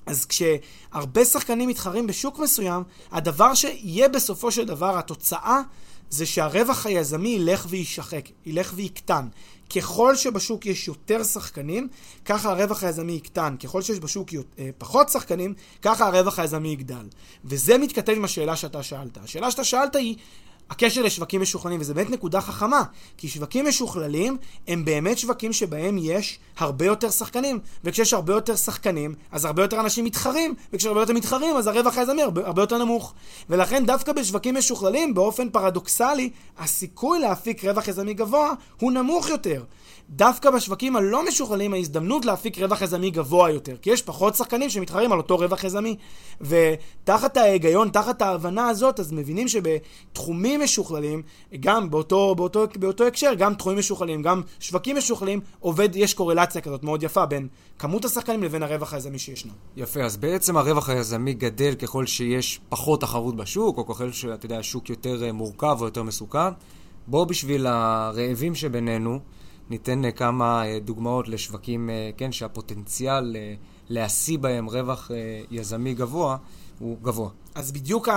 אז 0.06 0.26
כשהרבה 0.26 1.26
שחקנים 1.26 1.70
מתחרים 1.70 2.08
בשוק 2.08 2.40
מסוים, 2.40 2.84
הדבר 3.12 3.54
שיהיה 3.54 4.10
בסופו 4.10 4.52
של 4.52 4.66
דבר 4.66 4.98
התוצאה 4.98 5.62
זה 6.10 6.26
שהרווח 6.26 6.86
היזמי 6.86 7.30
ילך 7.30 7.66
ויישחק, 7.70 8.30
ילך 8.46 8.72
ויקטן. 8.76 9.28
ככל 9.76 10.16
שבשוק 10.16 10.66
יש 10.66 10.88
יותר 10.88 11.24
שחקנים, 11.24 11.88
ככה 12.26 12.50
הרווח 12.50 12.84
היזמי 12.84 13.14
יקטן. 13.14 13.56
ככל 13.64 13.82
שיש 13.82 14.00
בשוק 14.00 14.30
אה, 14.34 14.70
פחות 14.78 15.10
שחקנים, 15.10 15.54
ככה 15.82 16.08
הרווח 16.08 16.40
היזמי 16.40 16.70
יגדל. 16.70 17.08
וזה 17.46 17.78
מתכתב 17.78 18.14
עם 18.16 18.26
השאלה 18.26 18.56
שאתה 18.56 18.84
שאלת. 18.84 19.18
השאלה 19.18 19.52
שאתה 19.52 19.64
שאלת 19.64 19.96
היא, 19.96 20.16
הקשר 20.70 21.02
לשווקים 21.02 21.42
משוכללים, 21.42 21.82
וזו 21.82 21.94
באמת 21.94 22.10
נקודה 22.10 22.42
חכמה, 22.42 22.84
כי 23.18 23.28
שווקים 23.28 23.68
משוכללים 23.68 24.38
הם 24.68 24.86
באמת 24.86 25.18
שווקים 25.18 25.54
שבהם 25.54 25.98
יש 25.98 26.40
הרבה 26.58 26.86
יותר 26.86 27.10
שחקנים, 27.10 27.60
וכשיש 27.84 28.14
הרבה 28.14 28.34
יותר 28.34 28.56
שחקנים, 28.56 29.16
אז 29.32 29.46
הרבה 29.46 29.62
יותר 29.62 29.80
אנשים 29.80 30.06
מתחרים, 30.06 30.54
וכשהרבה 30.74 31.02
יותר 31.02 31.14
מתחרים, 31.14 31.56
אז 31.56 31.68
הרווח 31.68 31.98
היזמי 31.98 32.22
הרבה, 32.22 32.48
הרבה 32.48 32.62
יותר 32.62 32.78
נמוך. 32.78 33.14
ולכן 33.50 33.86
דווקא 33.86 34.12
בשווקים 34.12 34.56
משוכללים, 34.56 35.14
באופן 35.14 35.50
פרדוקסלי, 35.50 36.30
הסיכוי 36.58 37.20
להפיק 37.20 37.66
רווח 37.66 37.88
יזמי 37.88 38.14
גבוה 38.14 38.54
הוא 38.80 38.92
נמוך 38.92 39.30
יותר. 39.30 39.64
דווקא 40.10 40.52
בשווקים 40.52 40.96
הלא 40.96 41.28
משוכללים 41.28 41.74
ההזדמנות 41.74 42.26
להפיק 42.26 42.60
רווח 42.60 42.82
יזמי 42.82 43.12
גבוה 43.12 43.50
יותר, 43.50 43.76
כי 43.82 43.90
יש 43.90 44.02
פחות 44.02 44.36
שחקנים 44.36 44.70
שמתחרים 44.70 45.12
על 45.12 45.18
אותו 45.18 45.38
רווח 45.38 45.64
יזמי. 45.64 45.96
ותחת 46.42 47.38
ההיגיון, 47.38 47.90
תחת 47.90 48.22
ההבנה 48.22 48.70
הזאת, 48.70 49.00
אז 49.00 49.12
מבינים 49.12 49.48
שבתחומים 49.48 50.59
משוכללים, 50.60 51.22
גם 51.60 51.90
באותו, 51.90 52.36
באותו, 52.36 52.66
באותו 52.80 53.04
הקשר, 53.08 53.34
גם 53.38 53.54
תחומים 53.54 53.80
משוכללים, 53.80 54.22
גם 54.22 54.42
שווקים 54.60 54.98
משוכללים, 54.98 55.40
עובד, 55.60 55.96
יש 55.96 56.14
קורלציה 56.14 56.62
כזאת 56.62 56.84
מאוד 56.84 57.04
יפה 57.04 57.26
בין 57.26 57.48
כמות 57.80 58.06
השחקנים 58.06 58.44
לבין 58.44 58.64
הרווח 58.64 58.94
היזמי 58.94 59.20
שישנו. 59.20 59.52
יפה, 59.78 60.02
אז 60.04 60.18
בעצם 60.18 60.58
הרווח 60.58 60.90
היזמי 60.90 61.34
גדל 61.34 61.74
ככל 61.74 62.06
שיש 62.06 62.60
פחות 62.70 63.02
תחרות 63.02 63.36
בשוק, 63.36 63.78
או 63.78 63.88
ככל 63.88 64.12
שאתה 64.12 64.46
יודע, 64.46 64.60
השוק 64.60 64.90
יותר 64.90 65.24
אה, 65.24 65.32
מורכב 65.32 65.78
או 65.80 65.86
יותר 65.86 66.04
מסוכן. 66.04 66.50
בוא 67.08 67.26
בשביל 67.26 67.68
הרעבים 67.68 68.56
שבינינו, 68.56 69.20
ניתן 69.70 70.06
אה, 70.06 70.12
כמה 70.12 70.66
אה, 70.66 70.80
דוגמאות 70.80 71.28
לשווקים, 71.28 71.90
כן, 72.18 72.32
שהפוטנציאל 72.32 73.36
להשיא 73.90 74.38
בהם 74.38 74.66
רווח 74.66 75.12
יזמי 75.52 75.94
גבוה 75.94 76.38
הוא 76.80 76.98
גבוה. 77.02 77.30
אז 77.56 77.72
בדיוק 77.72 78.10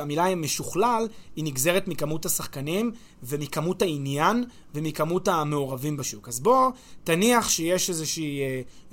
המילה 0.00 0.34
משוכלל 0.34 1.08
היא 1.36 1.44
נגזרת 1.44 1.88
מכמות 1.88 2.26
השחקנים 2.26 2.92
ומכמות 3.22 3.82
העניין 3.82 4.44
ומכמות 4.74 5.28
המעורבים 5.28 5.96
בשוק. 5.96 6.28
אז 6.28 6.40
בוא, 6.40 6.70
תניח 7.04 7.48
שיש 7.48 7.90
איזושהי, 7.90 8.40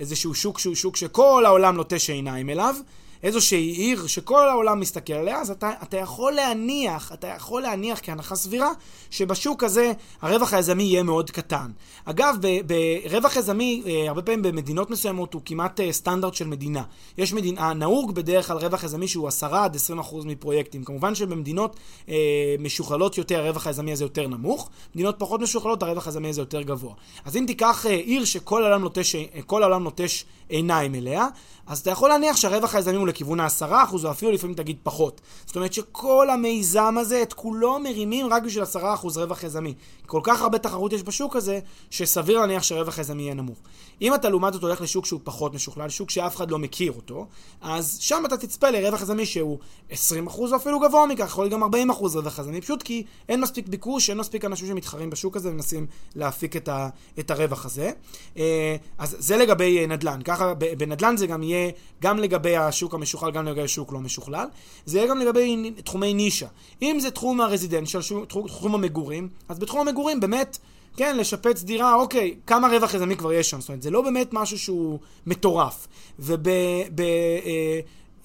איזשהו 0.00 0.34
שוק 0.34 0.58
שהוא 0.58 0.74
שוק 0.74 0.96
שכל 0.96 1.42
העולם 1.46 1.76
לוטש 1.76 2.10
עיניים 2.10 2.50
אליו, 2.50 2.74
איזושהי 3.22 3.66
עיר 3.66 4.06
שכל 4.06 4.48
העולם 4.48 4.80
מסתכל 4.80 5.12
עליה, 5.12 5.40
אז 5.40 5.50
אתה, 5.50 5.70
אתה 5.82 5.96
יכול 5.96 6.32
להניח, 6.32 7.12
אתה 7.12 7.26
יכול 7.26 7.62
להניח 7.62 8.00
כהנחה 8.02 8.36
סבירה, 8.36 8.70
שבשוק 9.10 9.64
הזה 9.64 9.92
הרווח 10.22 10.54
היזמי 10.54 10.82
יהיה 10.82 11.02
מאוד 11.02 11.30
קטן. 11.30 11.70
אגב, 12.04 12.36
ברווח 12.66 13.36
יזמי, 13.36 13.82
אה, 13.86 14.08
הרבה 14.08 14.22
פעמים 14.22 14.42
במדינות 14.42 14.90
מסוימות 14.90 15.34
הוא 15.34 15.42
כמעט 15.44 15.80
אה, 15.80 15.92
סטנדרט 15.92 16.34
של 16.34 16.46
מדינה. 16.46 16.82
יש 17.18 17.32
מדינה, 17.32 17.72
נהוג 17.72 18.14
בדרך 18.14 18.46
כלל 18.46 18.56
רווח 18.56 18.84
יזמי 18.84 19.08
שהוא 19.08 19.28
10 19.28 19.54
עד 19.54 19.76
20 19.76 19.98
אחוז 19.98 20.24
מפרויקטים. 20.24 20.84
כמובן 20.84 21.14
שבמדינות 21.14 21.76
אה, 22.08 22.14
משוכללות 22.58 23.18
יותר, 23.18 23.38
הרווח 23.38 23.66
היזמי 23.66 23.92
הזה 23.92 24.04
יותר 24.04 24.28
נמוך, 24.28 24.70
מדינות 24.94 25.14
פחות 25.18 25.40
משוכללות, 25.40 25.82
הרווח 25.82 26.06
היזמי 26.06 26.28
הזה 26.28 26.40
יותר 26.40 26.62
גבוה. 26.62 26.94
אז 27.24 27.36
אם 27.36 27.44
תיקח 27.46 27.86
אה, 27.86 27.90
עיר 27.90 28.24
שכל 28.24 28.62
העולם 28.62 28.82
נוטש, 28.82 29.16
כל 29.46 29.62
העולם 29.62 29.82
נוטש 29.82 30.24
עיניים 30.48 30.94
אליה, 30.94 31.26
אז 31.66 31.78
אתה 31.78 31.90
יכול 31.90 32.08
להניח 32.08 32.36
שהרווח 32.36 32.74
היזמי 32.74 32.96
הוא 32.96 33.07
לכיוון 33.08 33.40
ה-10% 33.40 34.04
או 34.04 34.10
אפילו 34.10 34.32
לפעמים 34.32 34.56
תגיד 34.56 34.76
פחות. 34.82 35.20
זאת 35.46 35.56
אומרת 35.56 35.72
שכל 35.72 36.30
המיזם 36.30 36.94
הזה, 36.98 37.22
את 37.22 37.32
כולו 37.32 37.78
מרימים 37.78 38.26
רק 38.26 38.42
בשביל 38.42 38.64
10% 38.64 38.76
רווח 39.16 39.44
יזמי. 39.44 39.74
כל 40.06 40.20
כך 40.22 40.42
הרבה 40.42 40.58
תחרות 40.58 40.92
יש 40.92 41.02
בשוק 41.02 41.36
הזה, 41.36 41.60
שסביר 41.90 42.40
להניח 42.40 42.62
שרווח 42.62 42.98
יזמי 42.98 43.22
יהיה 43.22 43.34
נמוך. 43.34 43.58
אם 44.02 44.14
אתה 44.14 44.28
לעומת 44.28 44.52
זאת 44.52 44.62
הולך 44.62 44.80
לשוק 44.80 45.06
שהוא 45.06 45.20
פחות 45.24 45.54
משוכלל, 45.54 45.88
שוק 45.88 46.10
שאף 46.10 46.36
אחד 46.36 46.50
לא 46.50 46.58
מכיר 46.58 46.92
אותו, 46.92 47.26
אז 47.60 47.98
שם 48.00 48.22
אתה 48.26 48.36
תצפה 48.36 48.70
לרווח 48.70 49.02
יזמי 49.02 49.26
שהוא 49.26 49.58
20% 49.90 49.94
או 50.38 50.56
אפילו 50.56 50.80
גבוה 50.80 51.06
מכך, 51.06 51.24
יכול 51.24 51.44
להיות 51.44 51.52
גם 51.74 51.90
40% 51.90 51.94
רווח 52.00 52.38
יזמי, 52.38 52.60
פשוט 52.60 52.82
כי 52.82 53.04
אין 53.28 53.40
מספיק 53.40 53.68
ביקוש, 53.68 54.10
אין 54.10 54.18
מספיק 54.18 54.44
אנשים 54.44 54.68
שמתחרים 54.68 55.10
בשוק 55.10 55.36
הזה 55.36 55.48
ומנסים 55.48 55.86
להפיק 56.14 56.56
את, 56.56 56.68
ה, 56.68 56.88
את 57.18 57.30
הרווח 57.30 57.64
הזה. 57.64 57.90
אה, 58.36 58.76
אז 58.98 59.16
זה 59.18 59.36
לגבי 59.36 59.78
אה, 59.78 59.86
נדל"ן. 59.86 60.20
ככה 60.24 60.54
בנדל"ן 60.54 61.16
זה 61.16 61.26
גם 61.26 61.42
יהיה 61.42 61.70
גם 62.02 62.18
לגבי 62.18 62.56
השוק 62.56 62.94
המשוכלל, 62.98 63.30
גם 63.30 63.46
לגבי 63.46 63.62
השוק 63.62 63.92
לא 63.92 64.00
משוכלל. 64.00 64.46
זה 64.86 64.98
יהיה 64.98 65.08
גם 65.08 65.18
לגבי 65.18 65.72
תחומי 65.84 66.14
נישה. 66.14 66.46
אם 66.82 67.00
זה 67.00 67.10
תחום 67.10 67.40
הרזידנציאל, 67.40 68.02
תחום 68.46 68.74
המגורים, 68.74 69.28
אז 69.48 69.58
בתחום 69.58 69.88
המגורים 69.88 70.20
באמת... 70.20 70.58
כן, 70.98 71.16
לשפץ 71.16 71.62
דירה, 71.62 71.94
אוקיי, 71.94 72.34
כמה 72.46 72.68
רווח 72.68 72.94
יזמי 72.94 73.16
כבר 73.16 73.32
יש 73.32 73.50
שם? 73.50 73.60
זאת 73.60 73.68
אומרת, 73.68 73.82
זה 73.82 73.90
לא 73.90 74.02
באמת 74.02 74.28
משהו 74.32 74.58
שהוא 74.58 74.98
מטורף. 75.26 75.88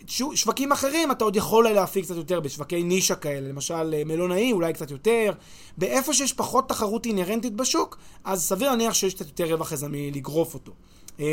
ובשווקים 0.03 0.71
אה, 0.71 0.77
אחרים 0.77 1.11
אתה 1.11 1.23
עוד 1.23 1.35
יכול 1.35 1.69
להפיק 1.69 2.05
קצת 2.05 2.15
יותר, 2.15 2.39
בשווקי 2.39 2.83
נישה 2.83 3.15
כאלה, 3.15 3.49
למשל 3.49 3.93
אה, 3.93 4.01
מלונאי, 4.05 4.51
אולי 4.51 4.73
קצת 4.73 4.91
יותר. 4.91 5.31
באיפה 5.77 6.13
שיש 6.13 6.33
פחות 6.33 6.69
תחרות 6.69 7.05
אינהרנטית 7.05 7.53
בשוק, 7.53 7.97
אז 8.23 8.43
סביר 8.43 8.69
להניח 8.69 8.93
שיש 8.93 9.13
קצת 9.13 9.25
יותר 9.25 9.53
רווח 9.53 9.71
יזמי 9.71 10.11
לגרוף 10.11 10.53
אותו. 10.53 10.71
אמ, 11.19 11.25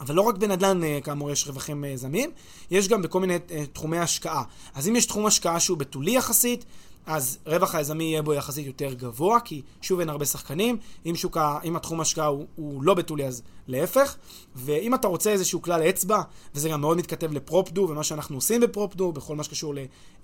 אבל 0.00 0.14
לא 0.14 0.22
רק 0.22 0.36
בנדל"ן, 0.36 0.84
אה, 0.84 0.98
כאמור, 1.04 1.30
יש 1.30 1.46
רווחים 1.46 1.84
אה, 1.84 1.96
יזמיים, 1.96 2.30
יש 2.70 2.88
גם 2.88 3.02
בכל 3.02 3.20
מיני 3.20 3.38
אה, 3.50 3.64
תחומי 3.72 3.98
השקעה. 3.98 4.42
אז 4.74 4.88
אם 4.88 4.96
יש 4.96 5.06
תחום 5.06 5.26
השקעה 5.26 5.60
שהוא 5.60 5.78
בתולי 5.78 6.16
יחסית, 6.16 6.64
אז 7.06 7.38
רווח 7.46 7.74
היזמי 7.74 8.04
יהיה 8.04 8.22
בו 8.22 8.34
יחסית 8.34 8.66
יותר 8.66 8.94
גבוה, 8.94 9.40
כי 9.40 9.62
שוב 9.82 10.00
אין 10.00 10.08
הרבה 10.08 10.24
שחקנים. 10.24 10.76
אם, 11.06 11.16
שוק, 11.16 11.36
אם 11.64 11.76
התחום 11.76 12.00
השקעה 12.00 12.26
הוא, 12.26 12.46
הוא 12.56 12.82
לא 12.82 12.94
בתולי, 12.94 13.26
אז 13.26 13.42
להפך. 13.68 14.16
ואם 14.54 14.94
אתה 14.94 15.08
רוצה 15.08 15.30
איזשהו 15.30 15.62
כלל 15.62 15.82
אצבע, 15.82 16.22
וזה 16.54 16.68
גם 16.68 16.80
מאוד 16.80 16.96
מתכתב 16.96 17.32
לפרופדו, 17.32 17.86
ומה 17.90 18.02
שאנחנו 18.02 18.36
עושים 18.36 18.60
בפרופדו, 18.60 19.12
בכל 19.12 19.36
מה 19.36 19.44
שקשור 19.44 19.74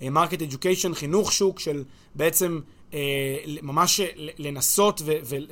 ל 0.00 0.06
market 0.06 0.42
education, 0.42 0.94
חינוך 0.94 1.32
שוק 1.32 1.58
של 1.58 1.84
בעצם 2.14 2.60
ממש 3.62 4.00
לנסות 4.38 5.02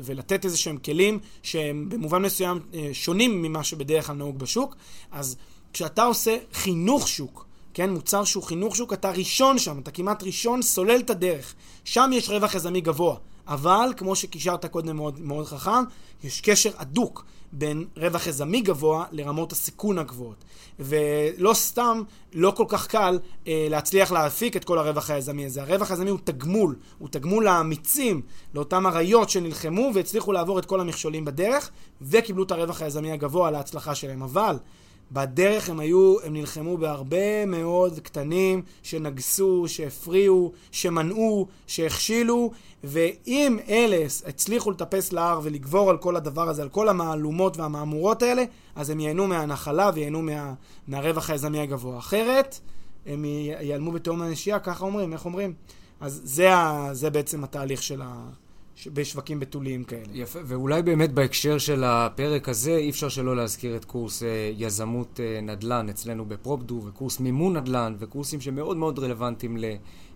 ולתת 0.05 0.45
איזה 0.45 0.59
שהם 0.59 0.77
כלים 0.77 1.19
שהם 1.43 1.89
במובן 1.89 2.23
מסוים 2.23 2.61
אה, 2.75 2.91
שונים 2.93 3.43
ממה 3.43 3.65
שבדרך 3.65 4.07
כלל 4.07 4.17
נהוג 4.17 4.39
בשוק. 4.39 4.77
אז 5.11 5.37
כשאתה 5.73 6.03
עושה 6.05 6.37
חינוך 6.53 7.09
שוק, 7.09 7.47
כן, 7.75 7.91
מוצר 7.91 8.25
שהוא 8.25 8.43
חינוך 8.43 8.77
שוק, 8.77 8.93
אתה 8.93 9.11
ראשון 9.11 9.59
שם, 9.59 9.79
אתה 9.79 9.91
כמעט 9.91 10.23
ראשון, 10.23 10.63
סולל 10.63 11.01
את 11.01 11.11
הדרך. 11.11 11.55
שם 11.85 12.11
יש 12.13 12.29
רווח 12.29 12.55
יזמי 12.55 12.81
גבוה. 12.81 13.17
אבל, 13.47 13.93
כמו 13.97 14.17
שקישרת 14.17 14.67
קודם 14.67 14.97
מאוד, 14.97 15.21
מאוד 15.21 15.47
חכם, 15.47 15.83
יש 16.25 16.41
קשר 16.41 16.71
הדוק 16.77 17.25
בין 17.53 17.85
רווח 17.97 18.27
יזמי 18.27 18.61
גבוה 18.61 19.05
לרמות 19.13 19.53
הסיכון 19.53 19.99
הגבוהות. 19.99 20.45
ולא 20.79 21.55
סתם, 21.55 22.03
לא 22.33 22.53
כל 22.57 22.65
כך 22.69 22.87
קל 22.87 23.19
אה, 23.47 23.67
להצליח 23.71 24.13
להפיק 24.13 24.57
את 24.57 24.65
כל 24.65 24.79
הרווח 24.79 25.11
היזמי 25.11 25.47
הזה. 25.47 25.63
הרווח 25.63 25.91
היזמי 25.91 26.11
הוא 26.11 26.19
תגמול, 26.25 26.77
הוא 26.99 27.09
תגמול 27.09 27.45
לאמיצים, 27.45 28.23
לאותם 28.55 28.87
אריות 28.87 29.31
שנלחמו 29.31 29.91
והצליחו 29.95 30.33
לעבור 30.33 30.59
את 30.59 30.67
כל 30.67 30.81
המכשולים 30.81 31.25
בדרך, 31.25 31.71
וקיבלו 32.03 32.43
את 32.43 32.51
הרווח 32.51 32.83
היזמי 32.83 33.13
הגבוה 33.13 33.51
להצלחה 33.51 33.95
שלהם. 33.95 34.23
אבל... 34.23 34.57
בדרך 35.13 35.71
הם 35.71 35.81
היו, 35.81 36.17
הם 36.25 36.33
נלחמו 36.33 36.77
בהרבה 36.79 37.47
מאוד 37.47 37.99
קטנים 37.99 38.63
שנגסו, 38.83 39.65
שהפריעו, 39.67 40.53
שמנעו, 40.71 41.47
שהכשילו, 41.67 42.51
ואם 42.85 43.59
אלה 43.69 44.05
הצליחו 44.27 44.71
לטפס 44.71 45.13
להר 45.13 45.41
ולגבור 45.43 45.91
על 45.91 45.99
כל 45.99 46.17
הדבר 46.17 46.49
הזה, 46.49 46.63
על 46.63 46.69
כל 46.69 46.89
המהלומות 46.89 47.57
והמהמורות 47.57 48.23
האלה, 48.23 48.45
אז 48.77 48.91
הם 48.91 49.01
ייהנו 49.01 49.27
מהנחלה 49.27 49.91
וייהנו 49.95 50.23
מה, 50.23 50.55
מהרווח 50.89 51.31
היזמי 51.31 51.61
הגבוה. 51.61 51.99
אחרת, 51.99 52.59
הם 53.07 53.25
ייעלמו 53.25 53.93
בתהום 53.93 54.23
הנשייה, 54.23 54.59
ככה 54.59 54.85
אומרים, 54.85 55.13
איך 55.13 55.25
אומרים? 55.25 55.55
אז 56.01 56.21
זה, 56.25 56.55
ה, 56.55 56.89
זה 56.93 57.11
בעצם 57.11 57.45
התהליך 57.45 57.83
של 57.83 58.03
ה... 58.03 58.29
בשווקים 58.87 59.41
בתוליים 59.41 59.85
כאלה. 59.85 60.03
יפה, 60.13 60.39
ואולי 60.45 60.83
באמת 60.83 61.13
בהקשר 61.13 61.59
של 61.59 61.85
הפרק 61.85 62.49
הזה, 62.49 62.77
אי 62.77 62.91
אפשר 62.91 63.09
שלא 63.09 63.37
להזכיר 63.37 63.77
את 63.77 63.85
קורס 63.85 64.23
אה, 64.23 64.53
יזמות 64.57 65.21
אה, 65.21 65.41
נדל"ן 65.41 65.89
אצלנו 65.89 66.25
בפרופדו, 66.25 66.83
וקורס 66.87 67.21
מימון 67.21 67.57
נדל"ן, 67.57 67.95
וקורסים 67.99 68.41
שמאוד 68.41 68.77
מאוד 68.77 68.99
רלוונטיים 68.99 69.57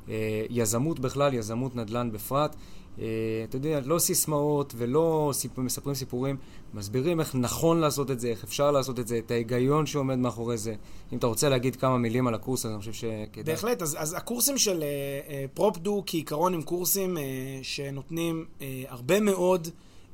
ליזמות 0.08 0.98
בכלל, 0.98 1.34
יזמות 1.34 1.76
נדל"ן 1.76 2.12
בפרט. 2.12 2.56
אה, 2.98 3.06
אתה 3.48 3.56
יודע, 3.56 3.80
לא 3.84 3.98
סיסמאות 3.98 4.74
ולא 4.76 5.30
סיפ... 5.32 5.58
מספרים 5.58 5.94
סיפורים, 5.94 6.36
מסבירים 6.74 7.20
איך 7.20 7.34
נכון 7.34 7.80
לעשות 7.80 8.10
את 8.10 8.20
זה, 8.20 8.28
איך 8.28 8.44
אפשר 8.44 8.70
לעשות 8.70 8.98
את 8.98 9.08
זה, 9.08 9.18
את 9.18 9.30
ההיגיון 9.30 9.86
שעומד 9.86 10.18
מאחורי 10.18 10.58
זה. 10.58 10.74
אם 11.12 11.18
אתה 11.18 11.26
רוצה 11.26 11.48
להגיד 11.48 11.76
כמה 11.76 11.98
מילים 11.98 12.26
על 12.26 12.34
הקורס, 12.34 12.66
אני 12.66 12.78
חושב 12.78 12.92
שכדאי. 12.92 13.54
בהחלט, 13.54 13.82
אז, 13.82 13.96
אז 13.98 14.14
הקורסים 14.14 14.58
של 14.58 14.80
uh, 14.80 14.82
uh, 15.28 15.32
פרופדו 15.54 16.02
כעיקרון 16.06 16.54
הם 16.54 16.62
קורסים 16.62 17.16
uh, 17.16 17.20
שנותנים 17.62 18.44
uh, 18.58 18.62
הרבה 18.88 19.20
מאוד, 19.20 19.68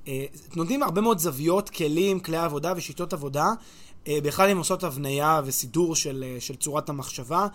uh, 0.04 0.08
נותנים 0.56 0.82
הרבה 0.82 1.00
מאוד 1.00 1.18
זוויות, 1.18 1.70
כלים, 1.70 2.20
כלי 2.20 2.36
עבודה 2.36 2.72
ושיטות 2.76 3.12
עבודה. 3.12 3.46
בכלל 4.08 4.50
הם 4.50 4.58
עושות 4.58 4.84
הבניה 4.84 5.40
וסידור 5.44 5.94
של, 5.94 6.36
של 6.38 6.56
צורת 6.56 6.88
המחשבה 6.88 7.46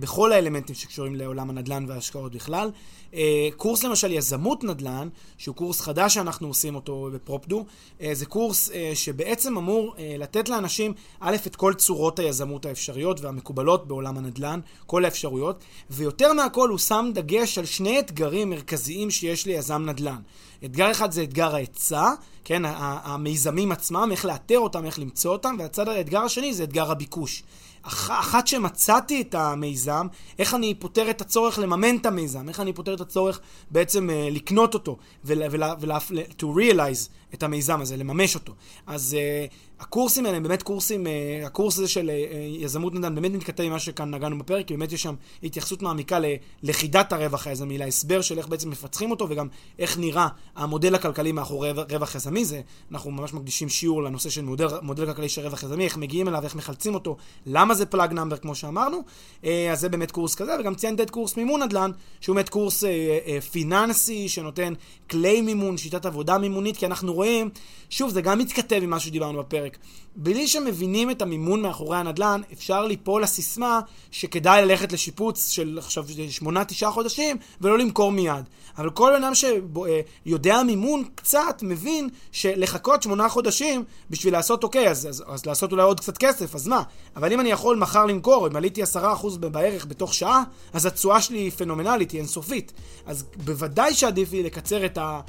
בכל 0.00 0.32
האלמנטים 0.32 0.74
שקשורים 0.74 1.16
לעולם 1.16 1.50
הנדל"ן 1.50 1.84
וההשקעות 1.88 2.32
בכלל. 2.32 2.70
אה, 3.14 3.48
קורס 3.56 3.84
למשל 3.84 4.12
יזמות 4.12 4.64
נדל"ן, 4.64 5.08
שהוא 5.38 5.56
קורס 5.56 5.80
חדש 5.80 6.14
שאנחנו 6.14 6.48
עושים 6.48 6.74
אותו 6.74 7.08
בפרופדו, 7.12 7.64
אה, 8.00 8.14
זה 8.14 8.26
קורס 8.26 8.70
אה, 8.70 8.90
שבעצם 8.94 9.56
אמור 9.56 9.94
לתת 10.18 10.48
לאנשים, 10.48 10.92
א', 11.20 11.36
את 11.46 11.56
כל 11.56 11.74
צורות 11.74 12.18
היזמות 12.18 12.66
האפשריות 12.66 13.20
והמקובלות 13.20 13.88
בעולם 13.88 14.18
הנדל"ן, 14.18 14.60
כל 14.86 15.04
האפשרויות, 15.04 15.64
ויותר 15.90 16.32
מהכל 16.32 16.68
הוא 16.68 16.78
שם 16.78 17.10
דגש 17.14 17.58
על 17.58 17.64
שני 17.64 17.98
אתגרים 17.98 18.50
מרכזיים 18.50 19.10
שיש 19.10 19.46
ליזם 19.46 19.82
נדל"ן. 19.86 20.20
אתגר 20.64 20.90
אחד 20.90 21.12
זה 21.12 21.22
אתגר 21.22 21.54
ההיצע, 21.54 22.12
כן, 22.44 22.62
המיזמים 22.64 23.72
עצמם, 23.72 24.08
איך 24.12 24.24
לאתר 24.24 24.58
אותם, 24.58 24.84
איך 24.84 24.98
למצוא 24.98 25.32
אותם, 25.32 25.56
והצד 25.58 25.88
האתגר 25.88 26.20
השני 26.20 26.54
זה 26.54 26.64
אתגר 26.64 26.90
הביקוש. 26.90 27.42
אח, 27.82 28.10
אחת 28.10 28.46
שמצאתי 28.46 29.20
את 29.20 29.34
המיזם, 29.34 30.06
איך 30.38 30.54
אני 30.54 30.74
פותר 30.74 31.10
את 31.10 31.20
הצורך 31.20 31.58
לממן 31.58 31.96
את 31.96 32.06
המיזם, 32.06 32.48
איך 32.48 32.60
אני 32.60 32.72
פותר 32.72 32.94
את 32.94 33.00
הצורך 33.00 33.40
בעצם 33.70 34.10
uh, 34.10 34.34
לקנות 34.34 34.74
אותו, 34.74 34.96
ול, 35.24 35.42
ול, 35.50 35.62
ול, 35.80 35.92
to 36.38 36.44
realize 36.44 37.08
את 37.34 37.42
המיזם 37.42 37.80
הזה, 37.80 37.96
לממש 37.96 38.34
אותו. 38.34 38.52
אז 38.86 39.16
uh, 39.18 39.82
הקורסים 39.82 40.26
האלה 40.26 40.36
הם 40.36 40.42
באמת 40.42 40.62
קורסים, 40.62 41.06
uh, 41.06 41.46
הקורס 41.46 41.78
הזה 41.78 41.88
של 41.88 42.10
uh, 42.10 42.36
יזמות 42.64 42.94
נדל"ן 42.94 43.14
באמת 43.14 43.32
מתכתב 43.32 43.62
עם 43.62 43.72
מה 43.72 43.78
שכאן 43.78 44.14
נגענו 44.14 44.38
בפרק, 44.38 44.66
כי 44.66 44.76
באמת 44.76 44.92
יש 44.92 45.02
שם 45.02 45.14
התייחסות 45.42 45.82
מעמיקה 45.82 46.18
ללכידת 46.62 47.12
הרווח 47.12 47.46
היזמי, 47.46 47.78
להסבר 47.78 48.20
של 48.20 48.38
איך 48.38 48.48
בעצם 48.48 48.70
מפצחים 48.70 49.10
אותו, 49.10 49.26
וגם 49.30 49.48
איך 49.78 49.98
נראה 49.98 50.28
המודל 50.56 50.94
הכלכלי 50.94 51.32
מאחורי 51.32 51.70
רווח 51.70 52.14
יזמי. 52.14 52.44
זה, 52.44 52.60
אנחנו 52.92 53.10
ממש 53.10 53.34
מקדישים 53.34 53.68
שיעור 53.68 54.02
לנושא 54.02 54.30
של 54.30 54.42
מודל, 54.42 54.66
מודל 54.82 55.06
כלכלי 55.06 55.28
של 55.28 55.42
רווח 55.42 55.62
יזמי, 55.62 55.84
איך 55.84 55.96
מגיעים 55.96 56.28
אליו, 56.28 56.44
איך 56.44 56.54
מחלצים 56.54 56.94
אותו, 56.94 57.16
למה 57.46 57.74
זה 57.74 57.86
פלאג 57.86 58.12
נאמבר 58.12 58.36
כמו 58.36 58.54
שאמרנו. 58.54 58.98
Uh, 59.42 59.46
אז 59.72 59.80
זה 59.80 59.88
באמת 59.88 60.10
קורס 60.10 60.34
כזה, 60.34 60.56
וגם 60.60 60.74
ציינתי 60.74 61.02
את 61.02 61.10
קורס 61.10 61.36
מימון 61.36 61.62
נדל"ן, 61.62 61.90
שהוא 62.20 62.36
באמת 62.36 62.48
קורס 62.48 62.84
uh, 62.84 62.86
uh, 62.86 63.44
פיננסי 63.50 64.28
שנותן 64.28 64.72
כלי 65.10 65.40
מימון, 65.40 65.76
שיטת 65.76 66.06
עבודה 66.06 66.38
מימונית, 66.38 66.76
כי 66.76 66.86
אנחנו 66.86 67.19
רואים, 67.20 67.50
שוב, 67.90 68.10
זה 68.10 68.20
גם 68.20 68.38
מתכתב 68.38 68.80
עם 68.82 68.90
מה 68.90 69.00
שדיברנו 69.00 69.38
בפרק. 69.38 69.78
בלי 70.16 70.46
שמבינים 70.46 71.10
את 71.10 71.22
המימון 71.22 71.62
מאחורי 71.62 71.96
הנדל"ן, 71.96 72.40
אפשר 72.52 72.86
ליפול 72.86 73.22
לסיסמה 73.22 73.80
שכדאי 74.10 74.62
ללכת 74.62 74.92
לשיפוץ 74.92 75.50
של 75.50 75.78
עכשיו 75.78 76.06
שמונה, 76.30 76.64
תשעה 76.64 76.90
חודשים 76.90 77.36
ולא 77.60 77.78
למכור 77.78 78.12
מיד. 78.12 78.44
אבל 78.78 78.90
כל 78.90 79.14
אדם 79.14 79.32
שיודע 79.34 80.62
מימון 80.62 81.04
קצת, 81.14 81.62
מבין 81.62 82.08
שלחכות 82.32 83.02
שמונה 83.02 83.28
חודשים 83.28 83.84
בשביל 84.10 84.32
לעשות 84.32 84.64
אוקיי, 84.64 84.88
אז, 84.88 85.08
אז, 85.08 85.24
אז 85.26 85.46
לעשות 85.46 85.72
אולי 85.72 85.82
עוד 85.82 86.00
קצת 86.00 86.18
כסף, 86.18 86.54
אז 86.54 86.68
מה? 86.68 86.82
אבל 87.16 87.32
אם 87.32 87.40
אני 87.40 87.50
יכול 87.50 87.76
מחר 87.76 88.06
למכור, 88.06 88.46
אם 88.46 88.56
עליתי 88.56 88.82
עשרה 88.82 89.12
אחוז 89.12 89.36
בערך 89.36 89.86
בתוך 89.86 90.14
שעה, 90.14 90.42
אז 90.72 90.86
התשואה 90.86 91.20
שלי 91.20 91.38
היא 91.38 91.50
פנומנלית, 91.50 92.10
היא 92.10 92.18
אינסופית. 92.18 92.72
אז 93.06 93.24
בוודאי 93.36 93.94
שעדיף 93.94 94.32
לי 94.32 94.42
לקצר 94.42 94.84
את 94.86 94.98
ה... 94.98 95.20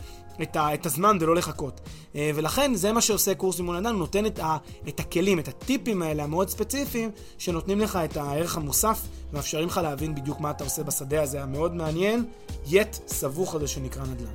את, 0.42 0.56
ה, 0.56 0.74
את 0.74 0.86
הזמן 0.86 1.18
ולא 1.22 1.36
לחכות. 1.36 1.82
אה, 2.16 2.32
ולכן 2.36 2.76
זה 2.76 2.92
מה 2.92 3.02
שעושה 3.02 3.36
קורס 3.36 3.60
אימון 3.60 3.76
אדם, 3.76 3.94
הוא 3.94 4.00
נותן 4.00 4.26
את, 4.26 4.40
ה, 4.40 4.58
את 4.88 5.00
הכלים, 5.00 5.40
את 5.40 5.48
הטיפים 5.48 6.02
האלה 6.02 6.24
המאוד 6.24 6.50
ספציפיים, 6.50 7.12
שנותנים 7.38 7.80
לך 7.80 8.00
את 8.06 8.18
הערך 8.18 8.58
המוסף, 8.58 9.02
ומאפשרים 9.32 9.68
לך 9.68 9.78
להבין 9.84 10.16
בדיוק 10.16 10.40
מה 10.40 10.52
אתה 10.52 10.64
עושה 10.64 10.84
בשדה 10.84 11.22
הזה 11.24 11.44
המאוד 11.44 11.76
מעניין, 11.76 12.26
יט 12.68 12.96
סבוך 13.08 13.56
הזה 13.56 13.68
שנקרא 13.68 14.04
נדל"ן. 14.04 14.34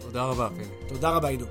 תודה 0.00 0.24
רבה, 0.24 0.48
פיני. 0.48 0.88
תודה 0.88 1.10
רבה, 1.10 1.28
עידו. 1.28 1.46